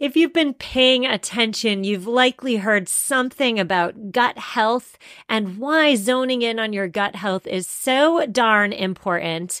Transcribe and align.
If 0.00 0.16
you've 0.16 0.32
been 0.32 0.54
paying 0.54 1.04
attention, 1.04 1.84
you've 1.84 2.06
likely 2.06 2.56
heard 2.56 2.88
something 2.88 3.60
about 3.60 4.12
gut 4.12 4.38
health 4.38 4.96
and 5.28 5.58
why 5.58 5.94
zoning 5.94 6.40
in 6.40 6.58
on 6.58 6.72
your 6.72 6.88
gut 6.88 7.16
health 7.16 7.46
is 7.46 7.66
so 7.66 8.24
darn 8.24 8.72
important. 8.72 9.60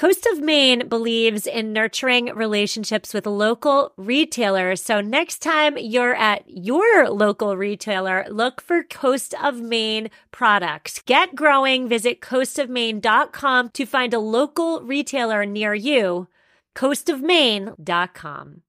Coast 0.00 0.24
of 0.24 0.40
Maine 0.40 0.88
believes 0.88 1.46
in 1.46 1.74
nurturing 1.74 2.34
relationships 2.34 3.12
with 3.12 3.26
local 3.26 3.92
retailers. 3.98 4.82
So 4.82 5.02
next 5.02 5.40
time 5.42 5.76
you're 5.76 6.14
at 6.14 6.42
your 6.46 7.10
local 7.10 7.54
retailer, 7.54 8.24
look 8.30 8.62
for 8.62 8.82
Coast 8.82 9.34
of 9.42 9.60
Maine 9.60 10.08
products. 10.30 11.02
Get 11.04 11.34
growing. 11.34 11.86
Visit 11.86 12.22
coastofmaine.com 12.22 13.68
to 13.68 13.84
find 13.84 14.14
a 14.14 14.18
local 14.18 14.80
retailer 14.80 15.44
near 15.44 15.74
you. 15.74 16.28
coastofmaine.com. 16.74 18.62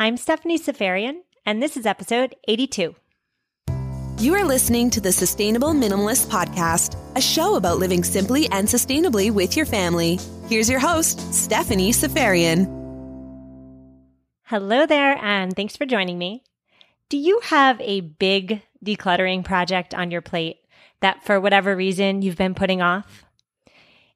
I'm 0.00 0.16
Stephanie 0.16 0.58
Seferian, 0.58 1.20
and 1.46 1.62
this 1.62 1.76
is 1.76 1.86
episode 1.86 2.34
82. 2.48 2.96
You 4.22 4.34
are 4.34 4.44
listening 4.44 4.88
to 4.90 5.00
the 5.00 5.10
Sustainable 5.10 5.70
Minimalist 5.70 6.28
Podcast, 6.28 6.96
a 7.16 7.20
show 7.20 7.56
about 7.56 7.78
living 7.80 8.04
simply 8.04 8.46
and 8.52 8.68
sustainably 8.68 9.32
with 9.32 9.56
your 9.56 9.66
family. 9.66 10.20
Here's 10.48 10.70
your 10.70 10.78
host, 10.78 11.34
Stephanie 11.34 11.90
Seferian. 11.90 12.68
Hello 14.44 14.86
there, 14.86 15.18
and 15.20 15.56
thanks 15.56 15.76
for 15.76 15.86
joining 15.86 16.18
me. 16.18 16.44
Do 17.08 17.18
you 17.18 17.40
have 17.42 17.80
a 17.80 18.02
big 18.02 18.62
decluttering 18.84 19.44
project 19.44 19.92
on 19.92 20.12
your 20.12 20.22
plate 20.22 20.58
that, 21.00 21.24
for 21.24 21.40
whatever 21.40 21.74
reason, 21.74 22.22
you've 22.22 22.38
been 22.38 22.54
putting 22.54 22.80
off? 22.80 23.24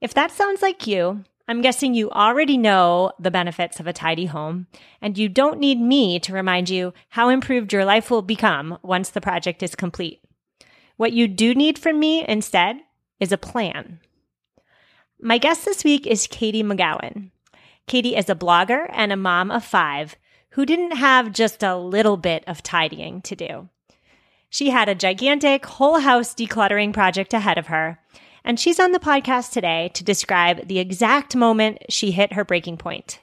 If 0.01 0.15
that 0.15 0.31
sounds 0.31 0.63
like 0.63 0.87
you, 0.87 1.25
I'm 1.49 1.63
guessing 1.63 1.95
you 1.95 2.11
already 2.11 2.59
know 2.59 3.13
the 3.21 3.31
benefits 3.31 3.79
of 3.79 3.87
a 3.87 3.93
tidy 3.93 4.27
home, 4.27 4.67
and 5.01 5.17
you 5.17 5.29
don't 5.29 5.61
need 5.61 5.81
me 5.81 6.19
to 6.21 6.33
remind 6.33 6.69
you 6.69 6.93
how 7.11 7.29
improved 7.29 7.73
your 7.73 7.85
life 7.85 8.11
will 8.11 8.23
become 8.23 8.79
once 8.83 9.11
the 9.11 9.21
project 9.21 9.63
is 9.63 9.77
complete. 9.77 10.21
What 10.97 11.13
you 11.13 11.29
do 11.29 11.55
need 11.55 11.79
from 11.79 12.01
me 12.01 12.25
instead 12.27 12.79
is 13.21 13.31
a 13.31 13.39
plan. 13.39 14.01
My 15.21 15.39
guest 15.39 15.65
this 15.65 15.85
week 15.85 16.05
is 16.07 16.27
Katie 16.27 16.65
McGowen. 16.65 17.31
Katie 17.87 18.17
is 18.17 18.29
a 18.29 18.35
blogger 18.35 18.91
and 18.93 19.13
a 19.13 19.17
mom 19.17 19.53
of 19.53 19.65
five 19.65 20.17
who 20.51 20.67
didn't 20.67 20.97
have 20.97 21.33
just 21.33 21.63
a 21.63 21.77
little 21.77 22.17
bit 22.17 22.43
of 22.49 22.63
tidying 22.63 23.23
to 23.23 23.37
do. 23.37 23.69
She 24.51 24.71
had 24.71 24.89
a 24.89 24.95
gigantic 24.95 25.65
whole 25.67 26.01
house 26.01 26.35
decluttering 26.35 26.93
project 26.93 27.33
ahead 27.33 27.59
of 27.59 27.69
her 27.69 28.01
and 28.47 28.61
she's 28.61 28.79
on 28.79 28.93
the 28.93 29.01
podcast 29.01 29.51
today 29.51 29.91
to 29.93 30.05
describe 30.05 30.69
the 30.69 30.79
exact 30.79 31.35
moment 31.35 31.79
she 31.89 32.13
hit 32.13 32.33
her 32.33 32.45
breaking 32.45 32.77
point. 32.77 33.19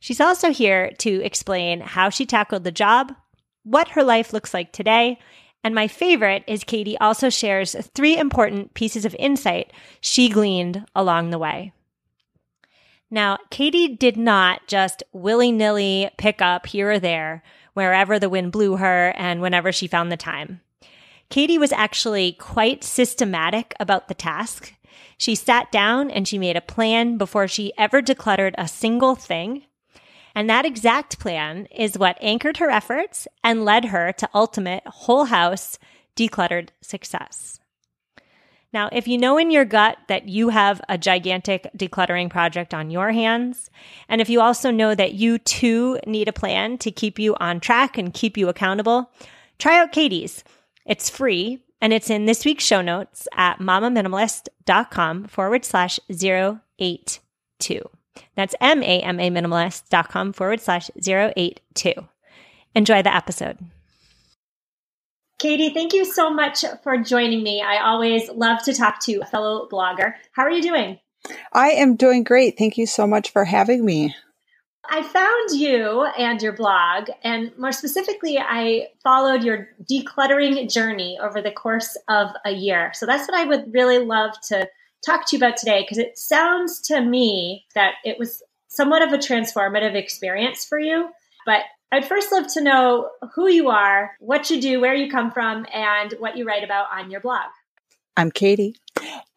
She's 0.00 0.20
also 0.20 0.50
here 0.50 0.90
to 0.98 1.22
explain 1.22 1.80
how 1.80 2.08
she 2.08 2.24
tackled 2.24 2.64
the 2.64 2.72
job, 2.72 3.14
what 3.62 3.90
her 3.90 4.02
life 4.02 4.32
looks 4.32 4.54
like 4.54 4.72
today, 4.72 5.20
and 5.62 5.74
my 5.74 5.86
favorite 5.86 6.42
is 6.48 6.64
Katie 6.64 6.98
also 6.98 7.28
shares 7.28 7.76
three 7.94 8.16
important 8.16 8.74
pieces 8.74 9.04
of 9.04 9.14
insight 9.18 9.72
she 10.00 10.28
gleaned 10.28 10.84
along 10.96 11.30
the 11.30 11.38
way. 11.38 11.72
Now, 13.10 13.36
Katie 13.50 13.94
did 13.94 14.16
not 14.16 14.66
just 14.66 15.02
willy 15.12 15.52
nilly 15.52 16.10
pick 16.16 16.40
up 16.40 16.66
here 16.66 16.92
or 16.92 16.98
there 16.98 17.42
wherever 17.74 18.18
the 18.18 18.30
wind 18.30 18.52
blew 18.52 18.76
her 18.76 19.12
and 19.16 19.42
whenever 19.42 19.70
she 19.70 19.86
found 19.86 20.10
the 20.10 20.16
time. 20.16 20.62
Katie 21.32 21.56
was 21.56 21.72
actually 21.72 22.32
quite 22.32 22.84
systematic 22.84 23.72
about 23.80 24.08
the 24.08 24.14
task. 24.14 24.74
She 25.16 25.34
sat 25.34 25.72
down 25.72 26.10
and 26.10 26.28
she 26.28 26.36
made 26.36 26.58
a 26.58 26.60
plan 26.60 27.16
before 27.16 27.48
she 27.48 27.72
ever 27.78 28.02
decluttered 28.02 28.52
a 28.58 28.68
single 28.68 29.14
thing. 29.14 29.62
And 30.34 30.50
that 30.50 30.66
exact 30.66 31.18
plan 31.18 31.68
is 31.74 31.96
what 31.96 32.18
anchored 32.20 32.58
her 32.58 32.68
efforts 32.68 33.26
and 33.42 33.64
led 33.64 33.86
her 33.86 34.12
to 34.12 34.28
ultimate 34.34 34.82
whole 34.84 35.24
house 35.24 35.78
decluttered 36.16 36.68
success. 36.82 37.58
Now, 38.70 38.90
if 38.92 39.08
you 39.08 39.16
know 39.16 39.38
in 39.38 39.50
your 39.50 39.64
gut 39.64 39.96
that 40.08 40.28
you 40.28 40.50
have 40.50 40.82
a 40.86 40.98
gigantic 40.98 41.66
decluttering 41.74 42.28
project 42.28 42.74
on 42.74 42.90
your 42.90 43.10
hands, 43.10 43.70
and 44.06 44.20
if 44.20 44.28
you 44.28 44.42
also 44.42 44.70
know 44.70 44.94
that 44.94 45.14
you 45.14 45.38
too 45.38 45.98
need 46.06 46.28
a 46.28 46.32
plan 46.34 46.76
to 46.76 46.90
keep 46.90 47.18
you 47.18 47.34
on 47.36 47.58
track 47.58 47.96
and 47.96 48.12
keep 48.12 48.36
you 48.36 48.50
accountable, 48.50 49.10
try 49.58 49.78
out 49.78 49.92
Katie's. 49.92 50.44
It's 50.84 51.10
free 51.10 51.62
and 51.80 51.92
it's 51.92 52.10
in 52.10 52.26
this 52.26 52.44
week's 52.44 52.64
show 52.64 52.80
notes 52.80 53.26
at 53.34 53.58
mamaminimalist.com 53.58 55.24
forward 55.24 55.64
slash 55.64 55.98
082. 56.10 57.10
That's 58.34 58.54
M 58.60 58.82
A 58.82 59.00
M 59.00 59.20
A 59.20 59.30
minimalist.com 59.30 60.32
forward 60.32 60.60
slash 60.60 60.90
082. 60.96 61.92
Enjoy 62.74 63.02
the 63.02 63.14
episode. 63.14 63.58
Katie, 65.38 65.70
thank 65.70 65.92
you 65.92 66.04
so 66.04 66.32
much 66.32 66.64
for 66.84 66.96
joining 66.98 67.42
me. 67.42 67.60
I 67.60 67.82
always 67.82 68.30
love 68.30 68.62
to 68.62 68.72
talk 68.72 69.00
to 69.06 69.18
a 69.20 69.26
fellow 69.26 69.68
blogger. 69.68 70.14
How 70.30 70.44
are 70.44 70.50
you 70.50 70.62
doing? 70.62 71.00
I 71.52 71.70
am 71.70 71.96
doing 71.96 72.22
great. 72.22 72.56
Thank 72.56 72.78
you 72.78 72.86
so 72.86 73.06
much 73.06 73.30
for 73.30 73.44
having 73.44 73.84
me. 73.84 74.14
I 74.90 75.02
found 75.02 75.50
you 75.52 76.04
and 76.18 76.42
your 76.42 76.52
blog, 76.52 77.08
and 77.22 77.56
more 77.56 77.72
specifically, 77.72 78.38
I 78.38 78.88
followed 79.02 79.44
your 79.44 79.68
decluttering 79.90 80.70
journey 80.72 81.18
over 81.22 81.40
the 81.40 81.52
course 81.52 81.96
of 82.08 82.30
a 82.44 82.50
year. 82.50 82.90
So 82.94 83.06
that's 83.06 83.28
what 83.28 83.38
I 83.38 83.44
would 83.44 83.72
really 83.72 83.98
love 83.98 84.32
to 84.48 84.68
talk 85.06 85.28
to 85.28 85.36
you 85.36 85.38
about 85.38 85.56
today 85.56 85.82
because 85.82 85.98
it 85.98 86.18
sounds 86.18 86.80
to 86.88 87.00
me 87.00 87.64
that 87.74 87.94
it 88.04 88.18
was 88.18 88.42
somewhat 88.68 89.02
of 89.02 89.12
a 89.12 89.18
transformative 89.18 89.94
experience 89.94 90.64
for 90.64 90.78
you. 90.78 91.10
But 91.46 91.62
I'd 91.92 92.06
first 92.06 92.32
love 92.32 92.52
to 92.54 92.62
know 92.62 93.10
who 93.34 93.48
you 93.48 93.68
are, 93.68 94.12
what 94.18 94.50
you 94.50 94.60
do, 94.60 94.80
where 94.80 94.94
you 94.94 95.10
come 95.10 95.30
from, 95.30 95.66
and 95.72 96.14
what 96.18 96.36
you 96.36 96.44
write 96.44 96.64
about 96.64 96.86
on 96.92 97.10
your 97.10 97.20
blog. 97.20 97.50
I'm 98.16 98.30
Katie, 98.30 98.76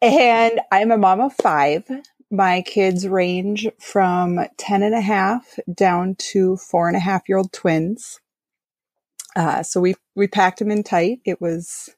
and 0.02 0.60
I'm 0.72 0.90
a 0.90 0.98
mom 0.98 1.20
of 1.20 1.34
five 1.34 1.84
my 2.30 2.62
kids 2.62 3.06
range 3.06 3.68
from 3.78 4.40
10 4.56 4.82
and 4.82 4.94
a 4.94 5.00
half 5.00 5.58
down 5.72 6.14
to 6.16 6.56
four 6.56 6.88
and 6.88 6.96
a 6.96 7.00
half 7.00 7.28
year 7.28 7.38
old 7.38 7.52
twins. 7.52 8.20
Uh, 9.34 9.62
so 9.62 9.80
we, 9.80 9.94
we 10.14 10.26
packed 10.26 10.58
them 10.58 10.70
in 10.70 10.82
tight. 10.82 11.20
It 11.24 11.40
was 11.40 11.90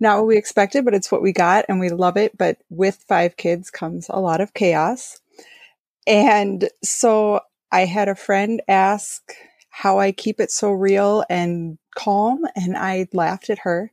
not 0.00 0.18
what 0.18 0.26
we 0.26 0.36
expected, 0.36 0.84
but 0.84 0.94
it's 0.94 1.12
what 1.12 1.22
we 1.22 1.32
got 1.32 1.64
and 1.68 1.78
we 1.78 1.90
love 1.90 2.16
it. 2.16 2.36
But 2.36 2.58
with 2.70 3.04
five 3.08 3.36
kids 3.36 3.70
comes 3.70 4.06
a 4.08 4.20
lot 4.20 4.40
of 4.40 4.54
chaos. 4.54 5.20
And 6.06 6.68
so 6.82 7.40
I 7.70 7.84
had 7.84 8.08
a 8.08 8.14
friend 8.14 8.60
ask 8.68 9.22
how 9.70 9.98
I 9.98 10.12
keep 10.12 10.40
it 10.40 10.50
so 10.50 10.70
real 10.70 11.24
and 11.30 11.78
calm, 11.94 12.44
and 12.54 12.76
I 12.76 13.08
laughed 13.14 13.48
at 13.48 13.60
her. 13.60 13.90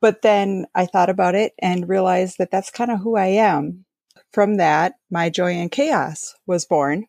But 0.00 0.22
then 0.22 0.66
I 0.74 0.86
thought 0.86 1.10
about 1.10 1.34
it 1.34 1.54
and 1.58 1.88
realized 1.88 2.38
that 2.38 2.52
that's 2.52 2.70
kind 2.70 2.90
of 2.90 3.00
who 3.00 3.16
I 3.16 3.26
am. 3.26 3.84
From 4.38 4.58
that, 4.58 4.94
my 5.10 5.30
joy 5.30 5.54
and 5.54 5.68
chaos 5.68 6.36
was 6.46 6.64
born. 6.64 7.06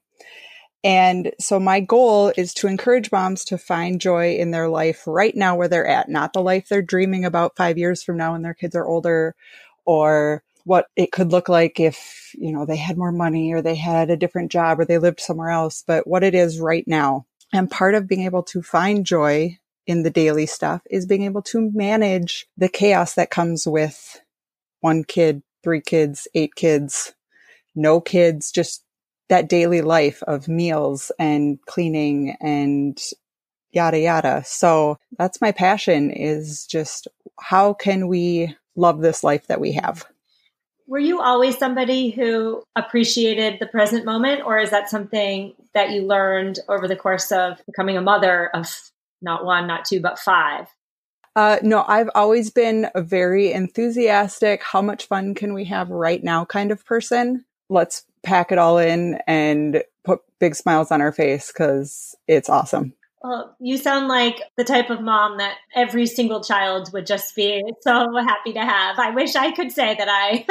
And 0.83 1.31
so 1.39 1.59
my 1.59 1.79
goal 1.79 2.33
is 2.35 2.55
to 2.55 2.65
encourage 2.65 3.11
moms 3.11 3.45
to 3.45 3.57
find 3.59 4.01
joy 4.01 4.37
in 4.37 4.49
their 4.49 4.67
life 4.67 5.03
right 5.05 5.35
now 5.35 5.55
where 5.55 5.67
they're 5.67 5.85
at, 5.85 6.09
not 6.09 6.33
the 6.33 6.41
life 6.41 6.67
they're 6.67 6.81
dreaming 6.81 7.25
about 7.25 7.55
five 7.55 7.77
years 7.77 8.01
from 8.01 8.17
now 8.17 8.31
when 8.31 8.41
their 8.41 8.55
kids 8.55 8.75
are 8.75 8.87
older 8.87 9.35
or 9.85 10.41
what 10.63 10.87
it 10.95 11.11
could 11.11 11.31
look 11.31 11.49
like 11.49 11.79
if, 11.79 12.31
you 12.33 12.51
know, 12.51 12.65
they 12.65 12.77
had 12.77 12.97
more 12.97 13.11
money 13.11 13.53
or 13.53 13.61
they 13.61 13.75
had 13.75 14.09
a 14.09 14.17
different 14.17 14.51
job 14.51 14.79
or 14.79 14.85
they 14.85 14.97
lived 14.97 15.19
somewhere 15.19 15.51
else, 15.51 15.83
but 15.85 16.07
what 16.07 16.23
it 16.23 16.33
is 16.33 16.59
right 16.59 16.87
now. 16.87 17.27
And 17.53 17.69
part 17.69 17.93
of 17.93 18.07
being 18.07 18.23
able 18.23 18.41
to 18.45 18.63
find 18.63 19.05
joy 19.05 19.59
in 19.85 20.01
the 20.01 20.09
daily 20.09 20.47
stuff 20.47 20.81
is 20.89 21.05
being 21.05 21.25
able 21.25 21.43
to 21.43 21.69
manage 21.75 22.47
the 22.57 22.69
chaos 22.69 23.13
that 23.13 23.29
comes 23.29 23.67
with 23.67 24.19
one 24.79 25.03
kid, 25.03 25.43
three 25.63 25.81
kids, 25.81 26.27
eight 26.33 26.55
kids, 26.55 27.13
no 27.79 28.01
kids, 28.01 28.51
just 28.51 28.83
that 29.29 29.47
daily 29.47 29.81
life 29.81 30.21
of 30.23 30.47
meals 30.47 31.11
and 31.17 31.59
cleaning 31.65 32.35
and 32.41 32.99
yada 33.71 33.99
yada. 33.99 34.43
So 34.45 34.97
that's 35.17 35.41
my 35.41 35.51
passion 35.51 36.11
is 36.11 36.65
just 36.65 37.07
how 37.39 37.73
can 37.73 38.07
we 38.07 38.55
love 38.75 39.01
this 39.01 39.23
life 39.23 39.47
that 39.47 39.61
we 39.61 39.73
have? 39.73 40.05
Were 40.87 40.99
you 40.99 41.21
always 41.21 41.57
somebody 41.57 42.09
who 42.09 42.63
appreciated 42.75 43.57
the 43.59 43.67
present 43.67 44.05
moment 44.05 44.41
or 44.43 44.57
is 44.57 44.71
that 44.71 44.89
something 44.89 45.53
that 45.75 45.91
you 45.91 46.01
learned 46.01 46.59
over 46.67 46.87
the 46.87 46.95
course 46.95 47.31
of 47.31 47.61
becoming 47.67 47.95
a 47.95 48.01
mother 48.01 48.49
of 48.55 48.67
not 49.21 49.45
one, 49.45 49.67
not 49.67 49.85
two, 49.85 50.01
but 50.01 50.17
five? 50.17 50.67
Uh, 51.35 51.57
no, 51.61 51.85
I've 51.87 52.09
always 52.15 52.49
been 52.49 52.87
a 52.95 53.03
very 53.03 53.51
enthusiastic, 53.51 54.63
how 54.63 54.81
much 54.81 55.05
fun 55.05 55.35
can 55.35 55.53
we 55.53 55.65
have 55.65 55.89
right 55.89 56.23
now 56.23 56.43
kind 56.43 56.71
of 56.71 56.83
person. 56.85 57.45
Let's 57.69 58.05
pack 58.23 58.51
it 58.51 58.57
all 58.57 58.77
in 58.77 59.19
and 59.27 59.83
put 60.03 60.21
big 60.39 60.55
smiles 60.55 60.91
on 60.91 61.01
our 61.01 61.11
face 61.11 61.51
because 61.51 62.15
it's 62.27 62.49
awesome. 62.49 62.93
Well, 63.21 63.55
you 63.59 63.77
sound 63.77 64.07
like 64.07 64.41
the 64.55 64.63
type 64.63 64.89
of 64.89 65.01
mom 65.01 65.39
that 65.39 65.55
every 65.75 66.05
single 66.05 66.41
child 66.41 66.91
would 66.93 67.05
just 67.05 67.35
be 67.35 67.61
so 67.81 68.15
happy 68.15 68.53
to 68.53 68.61
have. 68.61 68.97
I 68.97 69.09
wish 69.09 69.35
I 69.35 69.51
could 69.51 69.71
say 69.71 69.93
that 69.95 70.07
I 70.09 70.45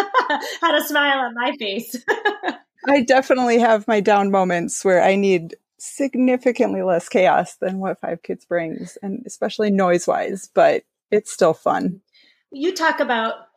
had 0.60 0.74
a 0.74 0.84
smile 0.84 1.20
on 1.20 1.34
my 1.34 1.56
face. 1.58 1.96
I 2.86 3.02
definitely 3.02 3.58
have 3.58 3.88
my 3.88 4.00
down 4.00 4.30
moments 4.30 4.84
where 4.84 5.02
I 5.02 5.16
need 5.16 5.56
significantly 5.78 6.82
less 6.82 7.08
chaos 7.08 7.56
than 7.56 7.78
what 7.78 8.00
Five 8.00 8.22
Kids 8.22 8.44
brings, 8.44 8.98
and 9.02 9.22
especially 9.26 9.70
noise 9.70 10.06
wise, 10.06 10.50
but 10.52 10.84
it's 11.10 11.32
still 11.32 11.54
fun. 11.54 12.02
You 12.50 12.74
talk 12.74 13.00
about 13.00 13.47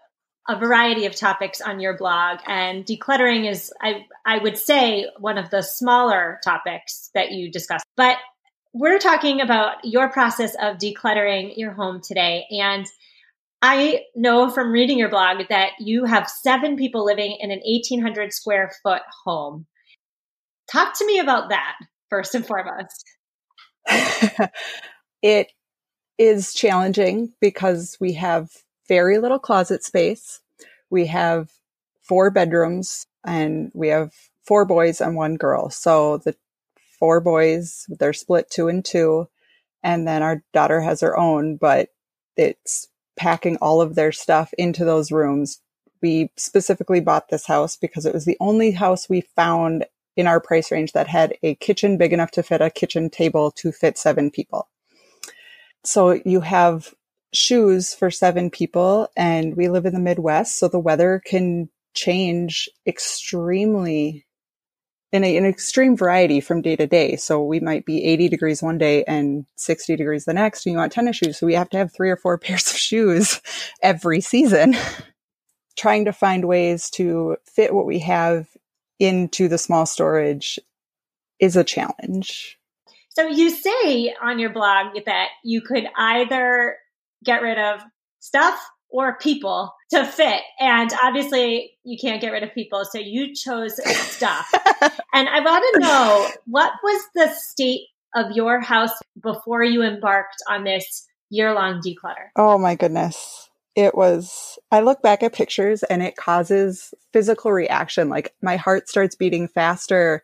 a 0.48 0.58
variety 0.58 1.06
of 1.06 1.16
topics 1.16 1.62
on 1.62 1.80
your 1.80 1.98
blog 1.98 2.40
and 2.48 2.86
decluttering 2.86 3.50
is 3.50 3.72
I 3.82 4.06
I 4.26 4.40
would 4.40 4.58
say 4.58 5.08
one 5.20 5.38
of 5.38 5.50
the 5.50 5.62
smaller 5.62 6.40
topics 6.44 7.10
that 7.14 7.32
you 7.32 7.52
discuss. 7.52 7.82
But 7.96 8.18
we're 8.74 9.00
talking 9.00 9.42
about 9.42 9.84
your 9.84 10.10
process 10.10 10.56
of 10.62 10.78
decluttering 10.78 11.54
your 11.58 11.72
home 11.72 12.02
today 12.02 12.46
and 12.52 12.88
I 13.62 14.06
know 14.16 14.50
from 14.50 14.72
reading 14.72 14.98
your 14.98 15.10
blog 15.10 15.48
that 15.50 15.74
you 15.80 16.06
have 16.06 16.28
seven 16.28 16.78
people 16.78 17.06
living 17.06 17.38
in 17.40 17.52
an 17.52 17.62
1800 17.64 18.34
square 18.34 18.72
foot 18.82 19.04
home. 19.24 19.68
Talk 20.72 20.98
to 20.98 21.06
me 21.06 21.20
about 21.20 21.50
that 21.50 21.76
first 22.10 22.34
and 22.34 22.46
foremost. 22.46 23.06
it 25.22 25.52
is 26.18 26.54
challenging 26.56 27.34
because 27.40 27.98
we 28.00 28.14
have 28.14 28.50
very 28.92 29.20
little 29.20 29.40
closet 29.40 29.86
space. 29.86 30.42
We 30.90 31.06
have 31.06 31.50
four 32.02 32.30
bedrooms 32.30 33.08
and 33.26 33.72
we 33.74 33.88
have 33.88 34.12
four 34.44 34.66
boys 34.66 35.00
and 35.00 35.16
one 35.16 35.38
girl. 35.38 35.70
So 35.70 36.18
the 36.18 36.36
four 37.00 37.22
boys, 37.22 37.86
they're 37.88 38.12
split 38.12 38.50
two 38.52 38.68
and 38.68 38.84
two. 38.84 39.30
And 39.82 40.06
then 40.06 40.22
our 40.22 40.44
daughter 40.52 40.82
has 40.82 41.00
her 41.00 41.18
own, 41.18 41.56
but 41.56 41.88
it's 42.36 42.90
packing 43.16 43.56
all 43.62 43.80
of 43.80 43.96
their 43.96 44.12
stuff 44.12 44.54
into 44.58 44.84
those 44.84 45.10
rooms. 45.10 45.62
We 46.02 46.30
specifically 46.36 47.00
bought 47.00 47.30
this 47.30 47.46
house 47.46 47.78
because 47.78 48.06
it 48.06 48.14
was 48.14 48.26
the 48.26 48.38
only 48.42 48.72
house 48.72 49.08
we 49.08 49.22
found 49.22 49.86
in 50.18 50.28
our 50.28 50.42
price 50.42 50.70
range 50.70 50.92
that 50.92 51.08
had 51.08 51.38
a 51.44 51.56
kitchen 51.56 51.98
big 51.98 52.12
enough 52.12 52.32
to 52.32 52.44
fit 52.44 52.60
a 52.60 52.70
kitchen 52.70 53.10
table 53.10 53.52
to 53.52 53.72
fit 53.72 53.98
seven 53.98 54.30
people. 54.32 54.68
So 55.86 56.20
you 56.26 56.42
have 56.42 56.94
shoes 57.34 57.94
for 57.94 58.12
seven 58.12 58.50
people 58.50 59.08
and 59.16 59.56
we 59.56 59.70
live 59.70 59.86
in 59.86 59.94
the 59.94 60.00
Midwest. 60.00 60.60
So 60.60 60.68
the 60.68 60.80
weather 60.80 61.22
can 61.26 61.70
change 61.94 62.70
extremely 62.86 64.26
in 65.12 65.24
a, 65.24 65.38
an 65.38 65.46
extreme 65.46 65.98
variety 65.98 66.40
from 66.40 66.62
day 66.62 66.76
to 66.76 66.88
day. 66.88 67.16
So 67.18 67.44
we 67.44 67.60
might 67.60 67.86
be 67.86 68.06
80 68.06 68.30
degrees 68.30 68.62
one 68.62 68.78
day 68.78 69.04
and 69.04 69.46
60 69.56 69.96
degrees 69.96 70.26
the 70.26 70.34
next. 70.34 70.66
And 70.66 70.74
you 70.74 70.80
want 70.80 70.94
tennis 70.94 71.18
shoes. 71.18 71.38
So 71.38 71.46
we 71.46 71.54
have 71.56 71.70
to 71.72 71.78
have 71.78 71.94
three 71.94 72.10
or 72.10 72.18
four 72.18 72.38
pairs 72.40 72.72
of 72.72 72.78
shoes 72.78 73.42
every 73.82 74.22
season. 74.22 74.76
Trying 75.78 76.06
to 76.06 76.14
find 76.14 76.46
ways 76.46 76.90
to 76.92 77.38
fit 77.46 77.74
what 77.74 77.86
we 77.86 78.00
have 78.00 78.48
into 79.00 79.48
the 79.48 79.58
small 79.58 79.86
storage 79.86 80.60
is 81.40 81.56
a 81.56 81.64
challenge. 81.64 82.60
So 83.10 83.28
you 83.28 83.50
say 83.50 84.14
on 84.22 84.38
your 84.38 84.52
blog 84.52 84.96
that 85.06 85.30
you 85.44 85.62
could 85.62 85.86
either 85.98 86.78
get 87.24 87.42
rid 87.42 87.58
of 87.58 87.82
stuff 88.20 88.60
or 88.90 89.18
people 89.18 89.74
to 89.92 90.06
fit. 90.06 90.42
And 90.60 90.92
obviously, 91.02 91.72
you 91.84 91.98
can't 92.00 92.22
get 92.22 92.32
rid 92.32 92.44
of 92.44 92.54
people. 92.54 92.84
So 92.86 93.00
you 93.00 93.34
chose 93.34 93.80
stuff. 93.98 94.52
and 95.14 95.30
I 95.30 95.40
want 95.40 95.66
to 95.74 95.80
know 95.80 96.28
what 96.46 96.74
was 96.84 97.02
the 97.16 97.30
state 97.30 97.88
of 98.16 98.32
your 98.32 98.60
house 98.60 98.92
before 99.22 99.64
you 99.64 99.82
embarked 99.82 100.44
on 100.50 100.66
this 100.66 101.08
year 101.30 101.54
long 101.54 101.82
declutter? 101.82 102.30
Oh, 102.36 102.58
my 102.58 102.76
goodness. 102.76 103.50
It 103.74 103.96
was, 103.96 104.60
I 104.70 104.82
look 104.82 105.02
back 105.02 105.24
at 105.24 105.34
pictures 105.34 105.84
and 105.84 106.04
it 106.04 106.18
causes 106.18 106.94
physical 107.14 107.54
reaction. 107.54 108.10
Like 108.10 108.34
my 108.42 108.58
heart 108.58 108.90
starts 108.90 109.16
beating 109.16 109.48
faster 109.48 110.24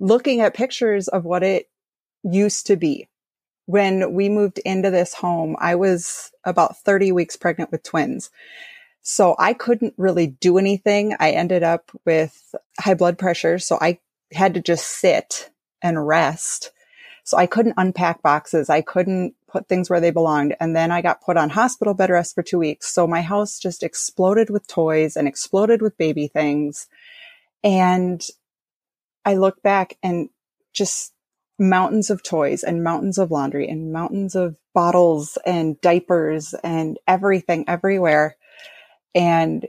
looking 0.00 0.40
at 0.40 0.54
pictures 0.54 1.08
of 1.08 1.24
what 1.24 1.42
it 1.42 1.68
used 2.22 2.66
to 2.66 2.76
be 2.76 3.08
when 3.66 4.12
we 4.12 4.28
moved 4.28 4.58
into 4.58 4.90
this 4.90 5.14
home, 5.14 5.56
I 5.58 5.74
was 5.74 6.32
about 6.44 6.76
30 6.78 7.12
weeks 7.12 7.36
pregnant 7.36 7.72
with 7.72 7.82
twins. 7.82 8.30
So 9.02 9.36
I 9.38 9.52
couldn't 9.52 9.94
really 9.96 10.28
do 10.28 10.58
anything. 10.58 11.14
I 11.20 11.32
ended 11.32 11.62
up 11.62 11.90
with 12.04 12.54
high 12.78 12.94
blood 12.94 13.18
pressure. 13.18 13.58
So 13.58 13.78
I 13.80 13.98
had 14.32 14.54
to 14.54 14.60
just 14.60 14.86
sit 14.86 15.50
and 15.82 16.06
rest. 16.06 16.72
So 17.24 17.36
I 17.36 17.46
couldn't 17.46 17.74
unpack 17.76 18.22
boxes. 18.22 18.68
I 18.68 18.82
couldn't 18.82 19.34
put 19.48 19.68
things 19.68 19.88
where 19.88 20.00
they 20.00 20.10
belonged. 20.10 20.56
And 20.60 20.74
then 20.74 20.90
I 20.90 21.00
got 21.00 21.22
put 21.22 21.36
on 21.36 21.50
hospital 21.50 21.94
bed 21.94 22.10
rest 22.10 22.34
for 22.34 22.42
two 22.42 22.58
weeks. 22.58 22.92
So 22.92 23.06
my 23.06 23.22
house 23.22 23.58
just 23.58 23.82
exploded 23.82 24.50
with 24.50 24.66
toys 24.66 25.16
and 25.16 25.28
exploded 25.28 25.80
with 25.80 25.96
baby 25.96 26.26
things. 26.26 26.86
And 27.62 28.26
I 29.24 29.36
look 29.36 29.62
back 29.62 29.96
and 30.02 30.28
just 30.74 31.13
mountains 31.58 32.10
of 32.10 32.22
toys 32.22 32.62
and 32.62 32.82
mountains 32.82 33.18
of 33.18 33.30
laundry 33.30 33.68
and 33.68 33.92
mountains 33.92 34.34
of 34.34 34.56
bottles 34.74 35.38
and 35.46 35.80
diapers 35.80 36.54
and 36.64 36.98
everything 37.06 37.64
everywhere. 37.68 38.36
And 39.14 39.66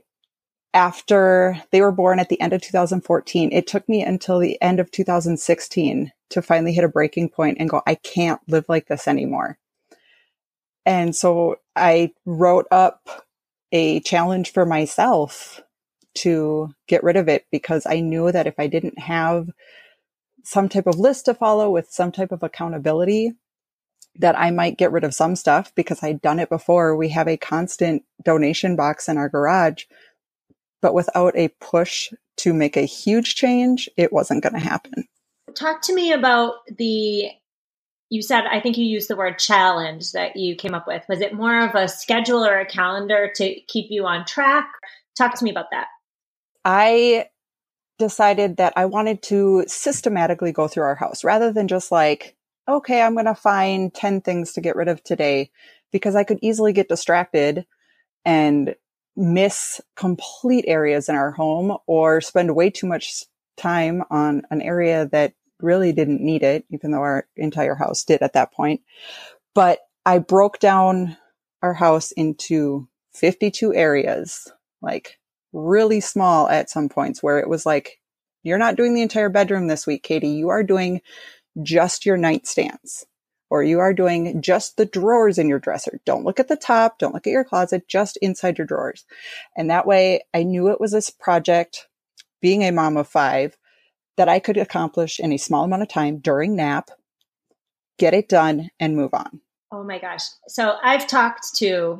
after 0.74 1.62
they 1.72 1.82
were 1.82 1.92
born 1.92 2.20
at 2.20 2.30
the 2.30 2.42
end 2.42 2.54
of 2.54 2.62
2014, 2.62 3.52
it 3.52 3.68
took 3.68 3.88
me 3.88 4.04
until 4.04 4.40
the 4.40 4.62
end 4.62 4.80
of 4.80 4.92
2016 4.92 6.12
to 6.32 6.42
finally 6.42 6.74
hit 6.74 6.84
a 6.84 6.90
breaking 6.90 7.30
point 7.30 7.58
and 7.60 7.70
go, 7.70 7.82
I 7.88 7.96
can't 7.96 8.42
live 8.48 8.66
like 8.68 8.88
this 8.88 9.08
anymore. 9.08 9.58
And 10.86 11.16
so 11.16 11.58
I 11.76 12.12
wrote 12.26 12.68
up 12.72 13.26
a 13.72 14.02
challenge 14.02 14.52
for 14.52 14.66
myself 14.66 15.62
to 16.16 16.74
get 16.88 17.04
rid 17.04 17.16
of 17.16 17.28
it 17.28 17.46
because 17.52 17.86
I 17.86 18.00
knew 18.00 18.32
that 18.32 18.48
if 18.48 18.56
I 18.58 18.68
didn't 18.68 19.00
have 19.00 19.50
some 20.46 20.70
type 20.70 20.88
of 20.88 21.00
list 21.00 21.26
to 21.26 21.34
follow 21.34 21.70
with 21.70 21.92
some 21.92 22.12
type 22.12 22.32
of 22.32 22.44
accountability 22.44 23.34
that 24.18 24.38
I 24.38 24.52
might 24.52 24.78
get 24.78 24.92
rid 24.92 25.04
of 25.04 25.14
some 25.14 25.36
stuff 25.36 25.74
because 25.76 26.02
I'd 26.02 26.22
done 26.22 26.40
it 26.40 26.50
before. 26.50 26.96
We 26.96 27.10
have 27.10 27.28
a 27.28 27.36
constant 27.36 28.04
donation 28.24 28.76
box 28.76 29.10
in 29.10 29.18
our 29.18 29.28
garage, 29.28 29.84
but 30.82 30.94
without 30.94 31.36
a 31.36 31.50
push 31.60 32.14
to 32.38 32.54
make 32.54 32.78
a 32.78 32.82
huge 32.82 33.36
change, 33.36 33.90
it 33.98 34.14
wasn't 34.14 34.44
going 34.44 34.54
to 34.54 34.60
happen. 34.60 35.06
Talk 35.56 35.82
to 35.84 35.96
me 35.96 36.14
about 36.14 36.56
the 36.78 37.30
you 38.10 38.22
said, 38.22 38.46
I 38.46 38.60
think 38.62 38.78
you 38.78 38.86
used 38.86 39.10
the 39.10 39.16
word 39.16 39.40
challenge 39.40 40.12
that 40.12 40.36
you 40.36 40.56
came 40.56 40.76
up 40.76 40.86
with. 40.86 41.04
Was 41.10 41.22
it 41.22 41.34
more 41.34 41.60
of 41.60 41.74
a 41.74 41.88
schedule 41.88 42.46
or 42.46 42.60
a 42.60 42.66
calendar 42.66 43.32
to 43.36 43.60
keep 43.68 43.88
you 43.90 44.06
on 44.06 44.26
track? 44.26 44.70
Talk 45.18 45.38
to 45.40 45.44
me 45.44 45.50
about 45.50 45.72
that. 45.72 45.88
I 46.64 47.28
decided 47.98 48.58
that 48.58 48.74
I 48.76 48.86
wanted 48.86 49.22
to 49.24 49.64
systematically 49.68 50.52
go 50.52 50.68
through 50.68 50.84
our 50.84 50.96
house 50.96 51.24
rather 51.24 51.52
than 51.52 51.68
just 51.68 51.92
like, 51.92 52.36
okay, 52.68 53.02
I'm 53.02 53.14
going 53.14 53.26
to 53.26 53.36
find 53.36 53.94
10 53.94 54.22
things 54.22 54.54
to 54.54 54.62
get 54.62 54.76
rid 54.76 54.88
of 54.88 55.04
today 55.04 55.52
because 55.92 56.16
I 56.16 56.24
could 56.24 56.40
easily 56.42 56.74
get 56.74 56.90
distracted 56.90 57.66
and 58.26 58.76
miss 59.16 59.80
complete 59.96 60.66
areas 60.68 61.08
in 61.08 61.16
our 61.16 61.32
home 61.32 61.78
or 61.88 62.22
spend 62.22 62.56
way 62.56 62.70
too 62.70 62.88
much 62.88 63.24
time 63.56 64.04
on 64.10 64.42
an 64.52 64.62
area 64.62 65.08
that 65.12 65.34
really 65.62 65.94
didn't 65.94 66.22
need 66.22 66.44
it, 66.44 66.66
even 66.70 66.92
though 66.92 67.00
our 67.00 67.28
entire 67.38 67.76
house 67.76 68.04
did 68.04 68.22
at 68.22 68.34
that 68.34 68.52
point. 68.52 68.82
But 69.54 69.80
I 70.06 70.20
broke 70.20 70.60
down 70.60 71.18
our 71.62 71.74
house 71.74 72.12
into 72.12 72.88
52 73.14 73.74
areas, 73.74 74.52
like 74.82 75.18
really 75.56 76.02
small 76.02 76.50
at 76.50 76.70
some 76.70 76.90
points 76.90 77.24
where 77.24 77.40
it 77.40 77.50
was 77.50 77.66
like, 77.66 78.00
you're 78.44 78.60
not 78.60 78.76
doing 78.76 78.94
the 78.94 79.02
entire 79.02 79.30
bedroom 79.30 79.68
this 79.68 79.88
week, 79.88 80.04
Katie. 80.04 80.30
You 80.30 80.50
are 80.50 80.64
doing 80.64 81.02
just 81.64 82.06
your 82.06 82.18
nightstands 82.18 83.06
or 83.50 83.64
you 83.64 83.80
are 83.80 83.94
doing 83.94 84.42
just 84.42 84.78
the 84.78 84.86
drawers 84.86 85.38
in 85.38 85.48
your 85.48 85.60
dresser. 85.60 86.00
Don't 86.06 86.26
look 86.26 86.40
at 86.40 86.48
the 86.48 86.58
top. 86.58 87.00
Don't 87.00 87.14
look 87.14 87.26
at 87.26 87.32
your 87.32 87.44
closet, 87.44 87.88
just 87.88 88.18
inside 88.18 88.58
your 88.58 88.68
drawers. 88.68 89.06
And 89.56 89.70
that 89.70 89.88
way 89.88 90.26
I 90.34 90.44
knew 90.44 90.70
it 90.70 90.82
was 90.82 90.92
this 90.92 91.10
project 91.10 91.88
being 92.42 92.64
a 92.64 92.72
mom 92.72 92.98
of 92.98 93.08
five 93.08 93.58
that 94.18 94.30
I 94.30 94.40
could 94.40 94.58
accomplish 94.58 95.20
in 95.20 95.32
a 95.32 95.38
small 95.38 95.64
amount 95.64 95.82
of 95.82 95.90
time 95.90 96.20
during 96.20 96.56
nap, 96.56 96.90
get 97.98 98.14
it 98.14 98.30
done 98.30 98.70
and 98.80 98.96
move 98.96 99.14
on. 99.14 99.42
Oh 99.72 99.84
my 99.84 100.00
gosh. 100.00 100.24
So 100.48 100.78
I've 100.84 101.08
talked 101.08 101.56
to 101.56 101.98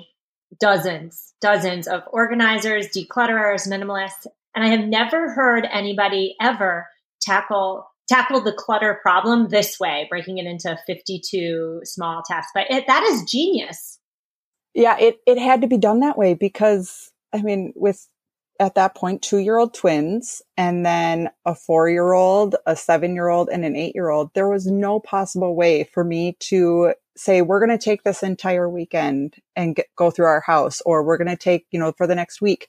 dozens, 0.60 1.34
dozens 1.42 1.88
of 1.88 2.02
organizers, 2.12 2.88
declutterers, 2.88 3.68
minimalists, 3.68 4.28
and 4.56 4.64
I 4.64 4.70
have 4.70 4.86
never 4.86 5.32
heard 5.32 5.68
anybody 5.72 6.36
ever 6.42 6.88
tackle 7.22 7.88
tackle 8.08 8.42
the 8.42 8.54
clutter 8.54 9.00
problem 9.02 9.50
this 9.50 9.80
way, 9.80 10.06
breaking 10.10 10.38
it 10.38 10.46
into 10.46 10.78
52 10.86 11.82
small 11.84 12.22
tasks. 12.22 12.52
But 12.54 12.70
it, 12.70 12.86
that 12.86 13.04
is 13.04 13.24
genius. 13.24 14.00
Yeah, 14.76 14.96
it, 15.00 15.18
it 15.26 15.40
had 15.40 15.62
to 15.62 15.68
be 15.68 15.78
done 15.78 16.02
that 16.02 16.18
way 16.18 16.36
because 16.36 17.12
I 17.34 17.42
mean, 17.42 17.74
with 17.76 18.08
at 18.60 18.76
that 18.76 18.96
point 18.96 19.22
two 19.22 19.38
year 19.38 19.58
old 19.58 19.74
twins 19.74 20.42
and 20.58 20.86
then 20.86 21.30
a 21.46 21.54
four 21.54 21.90
year 21.90 22.14
old, 22.14 22.56
a 22.66 22.76
seven 22.76 23.14
year 23.14 23.28
old, 23.28 23.50
and 23.50 23.66
an 23.66 23.76
eight 23.76 23.96
year 23.96 24.10
old, 24.10 24.32
there 24.34 24.50
was 24.50 24.66
no 24.66 25.00
possible 25.00 25.56
way 25.56 25.84
for 25.84 26.04
me 26.04 26.38
to 26.40 26.94
say, 27.18 27.42
we're 27.42 27.66
going 27.66 27.78
to 27.78 27.84
take 27.84 28.04
this 28.04 28.24
entire 28.24 28.70
weekend 28.70 29.36
and 29.56 29.76
get, 29.76 29.88
go 29.96 30.12
through 30.12 30.26
our 30.26 30.42
house, 30.42 30.82
or 30.86 31.04
we're 31.04 31.18
going 31.18 31.30
to 31.30 31.38
take, 31.38 31.66
you 31.72 31.80
know, 31.80 31.94
for 31.94 32.08
the 32.08 32.16
next 32.16 32.42
week. 32.42 32.68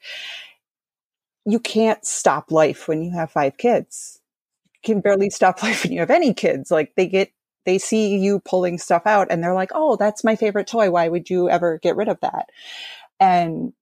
You 1.44 1.60
can't 1.60 2.04
stop 2.04 2.50
life 2.50 2.88
when 2.88 3.02
you 3.02 3.12
have 3.12 3.30
five 3.30 3.56
kids. 3.56 4.20
You 4.74 4.94
can 4.94 5.00
barely 5.00 5.30
stop 5.30 5.62
life 5.62 5.84
when 5.84 5.92
you 5.92 6.00
have 6.00 6.10
any 6.10 6.34
kids. 6.34 6.70
Like 6.70 6.92
they 6.96 7.06
get, 7.06 7.30
they 7.64 7.78
see 7.78 8.16
you 8.16 8.40
pulling 8.40 8.78
stuff 8.78 9.02
out 9.06 9.28
and 9.30 9.42
they're 9.42 9.54
like, 9.54 9.70
oh, 9.74 9.96
that's 9.96 10.24
my 10.24 10.36
favorite 10.36 10.68
toy. 10.68 10.90
Why 10.90 11.08
would 11.08 11.28
you 11.28 11.48
ever 11.50 11.78
get 11.78 11.96
rid 11.96 12.08
of 12.08 12.20
that? 12.20 12.50
And 13.18 13.72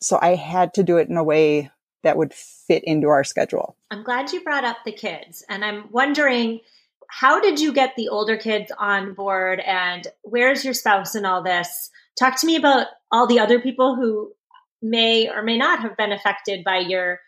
so 0.00 0.18
I 0.20 0.34
had 0.34 0.74
to 0.74 0.82
do 0.82 0.96
it 0.96 1.08
in 1.08 1.16
a 1.16 1.24
way 1.24 1.70
that 2.02 2.16
would 2.16 2.32
fit 2.32 2.82
into 2.84 3.08
our 3.08 3.24
schedule. 3.24 3.76
I'm 3.90 4.02
glad 4.02 4.32
you 4.32 4.42
brought 4.42 4.64
up 4.64 4.78
the 4.84 4.92
kids. 4.92 5.44
And 5.48 5.64
I'm 5.64 5.90
wondering, 5.90 6.60
how 7.08 7.40
did 7.40 7.60
you 7.60 7.72
get 7.72 7.94
the 7.96 8.08
older 8.08 8.36
kids 8.36 8.72
on 8.78 9.14
board 9.14 9.60
and 9.60 10.06
where's 10.22 10.64
your 10.64 10.74
spouse 10.74 11.14
in 11.14 11.24
all 11.24 11.42
this? 11.42 11.90
Talk 12.18 12.40
to 12.40 12.46
me 12.46 12.56
about 12.56 12.86
all 13.10 13.26
the 13.26 13.40
other 13.40 13.60
people 13.60 13.96
who 13.96 14.32
may 14.80 15.28
or 15.28 15.42
may 15.42 15.58
not 15.58 15.80
have 15.80 15.96
been 15.96 16.12
affected 16.12 16.64
by 16.64 16.78
your 16.78 17.20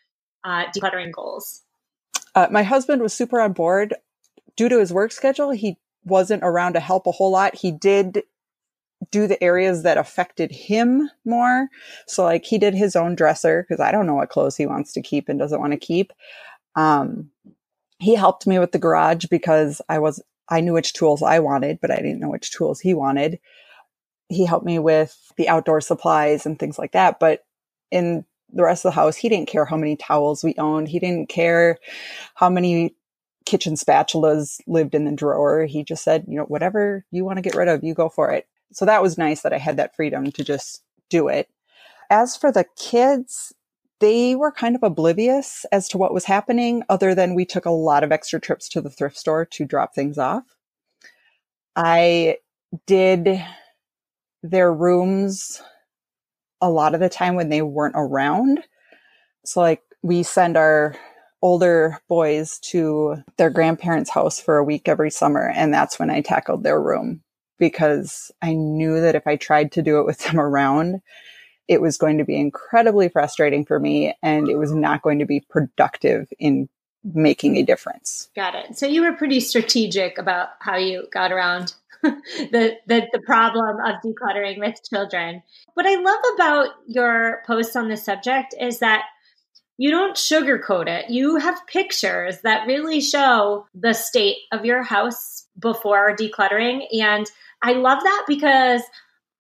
uh, 0.44 0.64
decluttering 0.74 1.12
goals. 1.12 1.62
Uh, 2.34 2.46
my 2.50 2.62
husband 2.62 3.02
was 3.02 3.12
super 3.12 3.40
on 3.40 3.52
board. 3.52 3.94
Due 4.56 4.68
to 4.68 4.78
his 4.78 4.92
work 4.92 5.12
schedule, 5.12 5.50
he 5.50 5.76
wasn't 6.04 6.42
around 6.42 6.74
to 6.74 6.80
help 6.80 7.06
a 7.06 7.12
whole 7.12 7.30
lot. 7.30 7.54
He 7.54 7.70
did 7.70 8.22
do 9.10 9.26
the 9.26 9.42
areas 9.42 9.82
that 9.82 9.98
affected 9.98 10.50
him 10.52 11.10
more. 11.24 11.68
So 12.06 12.24
like 12.24 12.44
he 12.44 12.58
did 12.58 12.74
his 12.74 12.94
own 12.94 13.14
dresser 13.14 13.62
because 13.62 13.80
I 13.80 13.90
don't 13.90 14.06
know 14.06 14.14
what 14.14 14.30
clothes 14.30 14.56
he 14.56 14.66
wants 14.66 14.92
to 14.92 15.02
keep 15.02 15.28
and 15.28 15.38
doesn't 15.38 15.60
want 15.60 15.72
to 15.72 15.78
keep. 15.78 16.12
Um, 16.76 17.30
he 17.98 18.14
helped 18.14 18.46
me 18.46 18.58
with 18.58 18.72
the 18.72 18.78
garage 18.78 19.26
because 19.26 19.80
I 19.88 19.98
was, 19.98 20.22
I 20.48 20.60
knew 20.60 20.72
which 20.72 20.92
tools 20.92 21.22
I 21.22 21.38
wanted, 21.38 21.78
but 21.80 21.90
I 21.90 21.96
didn't 21.96 22.20
know 22.20 22.30
which 22.30 22.52
tools 22.52 22.80
he 22.80 22.94
wanted. 22.94 23.38
He 24.28 24.46
helped 24.46 24.66
me 24.66 24.78
with 24.78 25.16
the 25.36 25.48
outdoor 25.48 25.80
supplies 25.80 26.46
and 26.46 26.58
things 26.58 26.78
like 26.78 26.92
that. 26.92 27.20
But 27.20 27.44
in 27.90 28.24
the 28.52 28.62
rest 28.62 28.84
of 28.84 28.90
the 28.90 29.00
house, 29.00 29.16
he 29.16 29.28
didn't 29.28 29.48
care 29.48 29.64
how 29.64 29.76
many 29.76 29.96
towels 29.96 30.42
we 30.42 30.54
owned. 30.58 30.88
He 30.88 30.98
didn't 30.98 31.28
care 31.28 31.78
how 32.34 32.48
many 32.48 32.94
kitchen 33.44 33.74
spatulas 33.74 34.60
lived 34.66 34.94
in 34.94 35.04
the 35.04 35.12
drawer. 35.12 35.64
He 35.64 35.84
just 35.84 36.04
said, 36.04 36.24
you 36.28 36.36
know, 36.36 36.44
whatever 36.44 37.04
you 37.10 37.24
want 37.24 37.38
to 37.38 37.42
get 37.42 37.54
rid 37.54 37.68
of, 37.68 37.82
you 37.82 37.94
go 37.94 38.08
for 38.08 38.30
it 38.30 38.46
so 38.72 38.84
that 38.84 39.02
was 39.02 39.18
nice 39.18 39.42
that 39.42 39.52
I 39.52 39.58
had 39.58 39.76
that 39.76 39.94
freedom 39.94 40.32
to 40.32 40.44
just 40.44 40.82
do 41.08 41.28
it. 41.28 41.48
As 42.10 42.36
for 42.36 42.50
the 42.50 42.64
kids, 42.76 43.52
they 44.00 44.34
were 44.34 44.50
kind 44.52 44.74
of 44.74 44.82
oblivious 44.82 45.64
as 45.70 45.88
to 45.88 45.98
what 45.98 46.12
was 46.12 46.24
happening, 46.24 46.82
other 46.88 47.14
than 47.14 47.34
we 47.34 47.44
took 47.44 47.66
a 47.66 47.70
lot 47.70 48.02
of 48.02 48.12
extra 48.12 48.40
trips 48.40 48.68
to 48.70 48.80
the 48.80 48.90
thrift 48.90 49.16
store 49.16 49.44
to 49.44 49.64
drop 49.64 49.94
things 49.94 50.18
off. 50.18 50.44
I 51.76 52.38
did 52.86 53.42
their 54.42 54.72
rooms 54.72 55.62
a 56.60 56.68
lot 56.68 56.94
of 56.94 57.00
the 57.00 57.08
time 57.08 57.34
when 57.34 57.48
they 57.48 57.62
weren't 57.62 57.94
around. 57.96 58.64
So, 59.44 59.60
like, 59.60 59.82
we 60.02 60.22
send 60.22 60.56
our 60.56 60.96
older 61.40 61.98
boys 62.08 62.58
to 62.60 63.16
their 63.36 63.50
grandparents' 63.50 64.10
house 64.10 64.40
for 64.40 64.58
a 64.58 64.64
week 64.64 64.88
every 64.88 65.10
summer, 65.10 65.48
and 65.48 65.72
that's 65.72 65.98
when 65.98 66.10
I 66.10 66.20
tackled 66.20 66.62
their 66.62 66.80
room 66.80 67.22
because 67.62 68.32
I 68.42 68.54
knew 68.54 69.00
that 69.00 69.14
if 69.14 69.24
I 69.24 69.36
tried 69.36 69.70
to 69.72 69.82
do 69.82 70.00
it 70.00 70.04
with 70.04 70.18
them 70.24 70.40
around, 70.40 71.00
it 71.68 71.80
was 71.80 71.96
going 71.96 72.18
to 72.18 72.24
be 72.24 72.34
incredibly 72.34 73.08
frustrating 73.08 73.64
for 73.64 73.78
me 73.78 74.16
and 74.20 74.48
it 74.48 74.56
was 74.56 74.72
not 74.72 75.02
going 75.02 75.20
to 75.20 75.26
be 75.26 75.44
productive 75.48 76.26
in 76.40 76.68
making 77.04 77.56
a 77.56 77.62
difference. 77.62 78.28
Got 78.34 78.56
it. 78.56 78.76
So 78.76 78.86
you 78.86 79.02
were 79.02 79.12
pretty 79.12 79.38
strategic 79.38 80.18
about 80.18 80.48
how 80.58 80.76
you 80.76 81.06
got 81.12 81.30
around 81.30 81.72
the, 82.02 82.78
the, 82.88 83.06
the 83.12 83.22
problem 83.24 83.76
of 83.78 84.02
decluttering 84.04 84.58
with 84.58 84.82
children. 84.90 85.44
What 85.74 85.86
I 85.86 85.94
love 85.94 86.20
about 86.34 86.68
your 86.88 87.44
posts 87.46 87.76
on 87.76 87.88
this 87.88 88.04
subject 88.04 88.56
is 88.60 88.80
that 88.80 89.04
you 89.78 89.90
don't 89.90 90.16
sugarcoat 90.16 90.88
it. 90.88 91.10
You 91.10 91.36
have 91.36 91.66
pictures 91.68 92.40
that 92.42 92.66
really 92.66 93.00
show 93.00 93.66
the 93.72 93.92
state 93.92 94.38
of 94.50 94.64
your 94.64 94.82
house 94.82 95.46
before 95.58 96.14
decluttering 96.14 96.86
and 96.92 97.30
I 97.62 97.72
love 97.72 98.02
that 98.02 98.24
because 98.26 98.82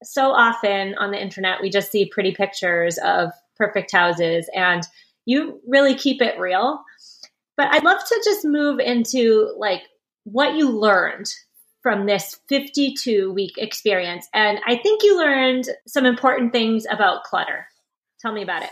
so 0.02 0.32
often 0.32 0.94
on 0.98 1.10
the 1.10 1.20
internet 1.20 1.60
we 1.60 1.70
just 1.70 1.90
see 1.90 2.06
pretty 2.06 2.32
pictures 2.32 2.98
of 2.98 3.30
perfect 3.56 3.92
houses 3.92 4.48
and 4.54 4.84
you 5.26 5.60
really 5.66 5.94
keep 5.94 6.20
it 6.20 6.38
real. 6.38 6.82
But 7.56 7.72
I'd 7.72 7.84
love 7.84 8.04
to 8.04 8.22
just 8.24 8.44
move 8.44 8.80
into 8.80 9.54
like 9.56 9.82
what 10.24 10.56
you 10.56 10.68
learned 10.70 11.26
from 11.82 12.06
this 12.06 12.40
52 12.48 13.32
week 13.32 13.58
experience. 13.58 14.28
And 14.32 14.58
I 14.66 14.76
think 14.76 15.02
you 15.02 15.18
learned 15.18 15.66
some 15.86 16.06
important 16.06 16.52
things 16.52 16.86
about 16.90 17.24
clutter. 17.24 17.66
Tell 18.20 18.32
me 18.32 18.42
about 18.42 18.62
it. 18.62 18.70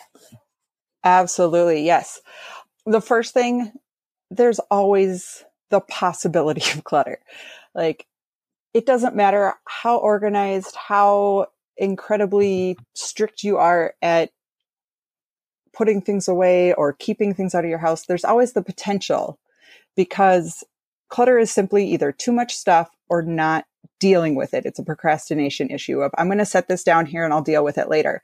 Absolutely. 1.05 1.85
Yes. 1.85 2.21
The 2.87 3.01
first 3.01 3.35
thing, 3.35 3.73
there's 4.31 4.61
always 4.71 5.45
the 5.71 5.81
possibility 5.81 6.63
of 6.79 6.85
clutter. 6.85 7.19
Like 7.75 8.07
it 8.75 8.87
doesn't 8.87 9.17
matter 9.17 9.55
how 9.67 9.99
organized, 9.99 10.77
how 10.77 11.47
incredibly 11.77 12.77
strict 12.95 13.43
you 13.43 13.57
are 13.57 13.95
at 14.03 14.31
putting 15.73 16.01
things 16.01 16.29
away 16.29 16.73
or 16.75 16.93
keeping 16.93 17.35
things 17.35 17.55
out 17.55 17.65
of 17.65 17.71
your 17.71 17.79
house, 17.79 18.05
there's 18.07 18.25
always 18.25 18.53
the 18.53 18.63
potential 18.63 19.39
because 19.97 20.63
clutter 21.09 21.39
is 21.39 21.51
simply 21.51 21.87
either 21.87 22.13
too 22.13 22.33
much 22.33 22.55
stuff 22.55 22.91
or 23.09 23.23
not 23.23 23.65
dealing 23.99 24.35
with 24.35 24.55
it. 24.55 24.67
It's 24.67 24.79
a 24.79 24.85
procrastination 24.85 25.71
issue 25.71 26.01
of 26.01 26.13
I'm 26.17 26.29
going 26.29 26.39
to 26.39 26.45
set 26.45 26.69
this 26.69 26.85
down 26.85 27.07
here 27.07 27.25
and 27.25 27.33
I'll 27.33 27.43
deal 27.43 27.65
with 27.65 27.79
it 27.79 27.89
later. 27.89 28.23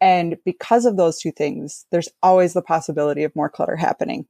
And 0.00 0.36
because 0.44 0.86
of 0.86 0.96
those 0.96 1.18
two 1.18 1.32
things, 1.32 1.86
there's 1.90 2.08
always 2.22 2.52
the 2.52 2.62
possibility 2.62 3.24
of 3.24 3.34
more 3.34 3.48
clutter 3.48 3.76
happening. 3.76 4.26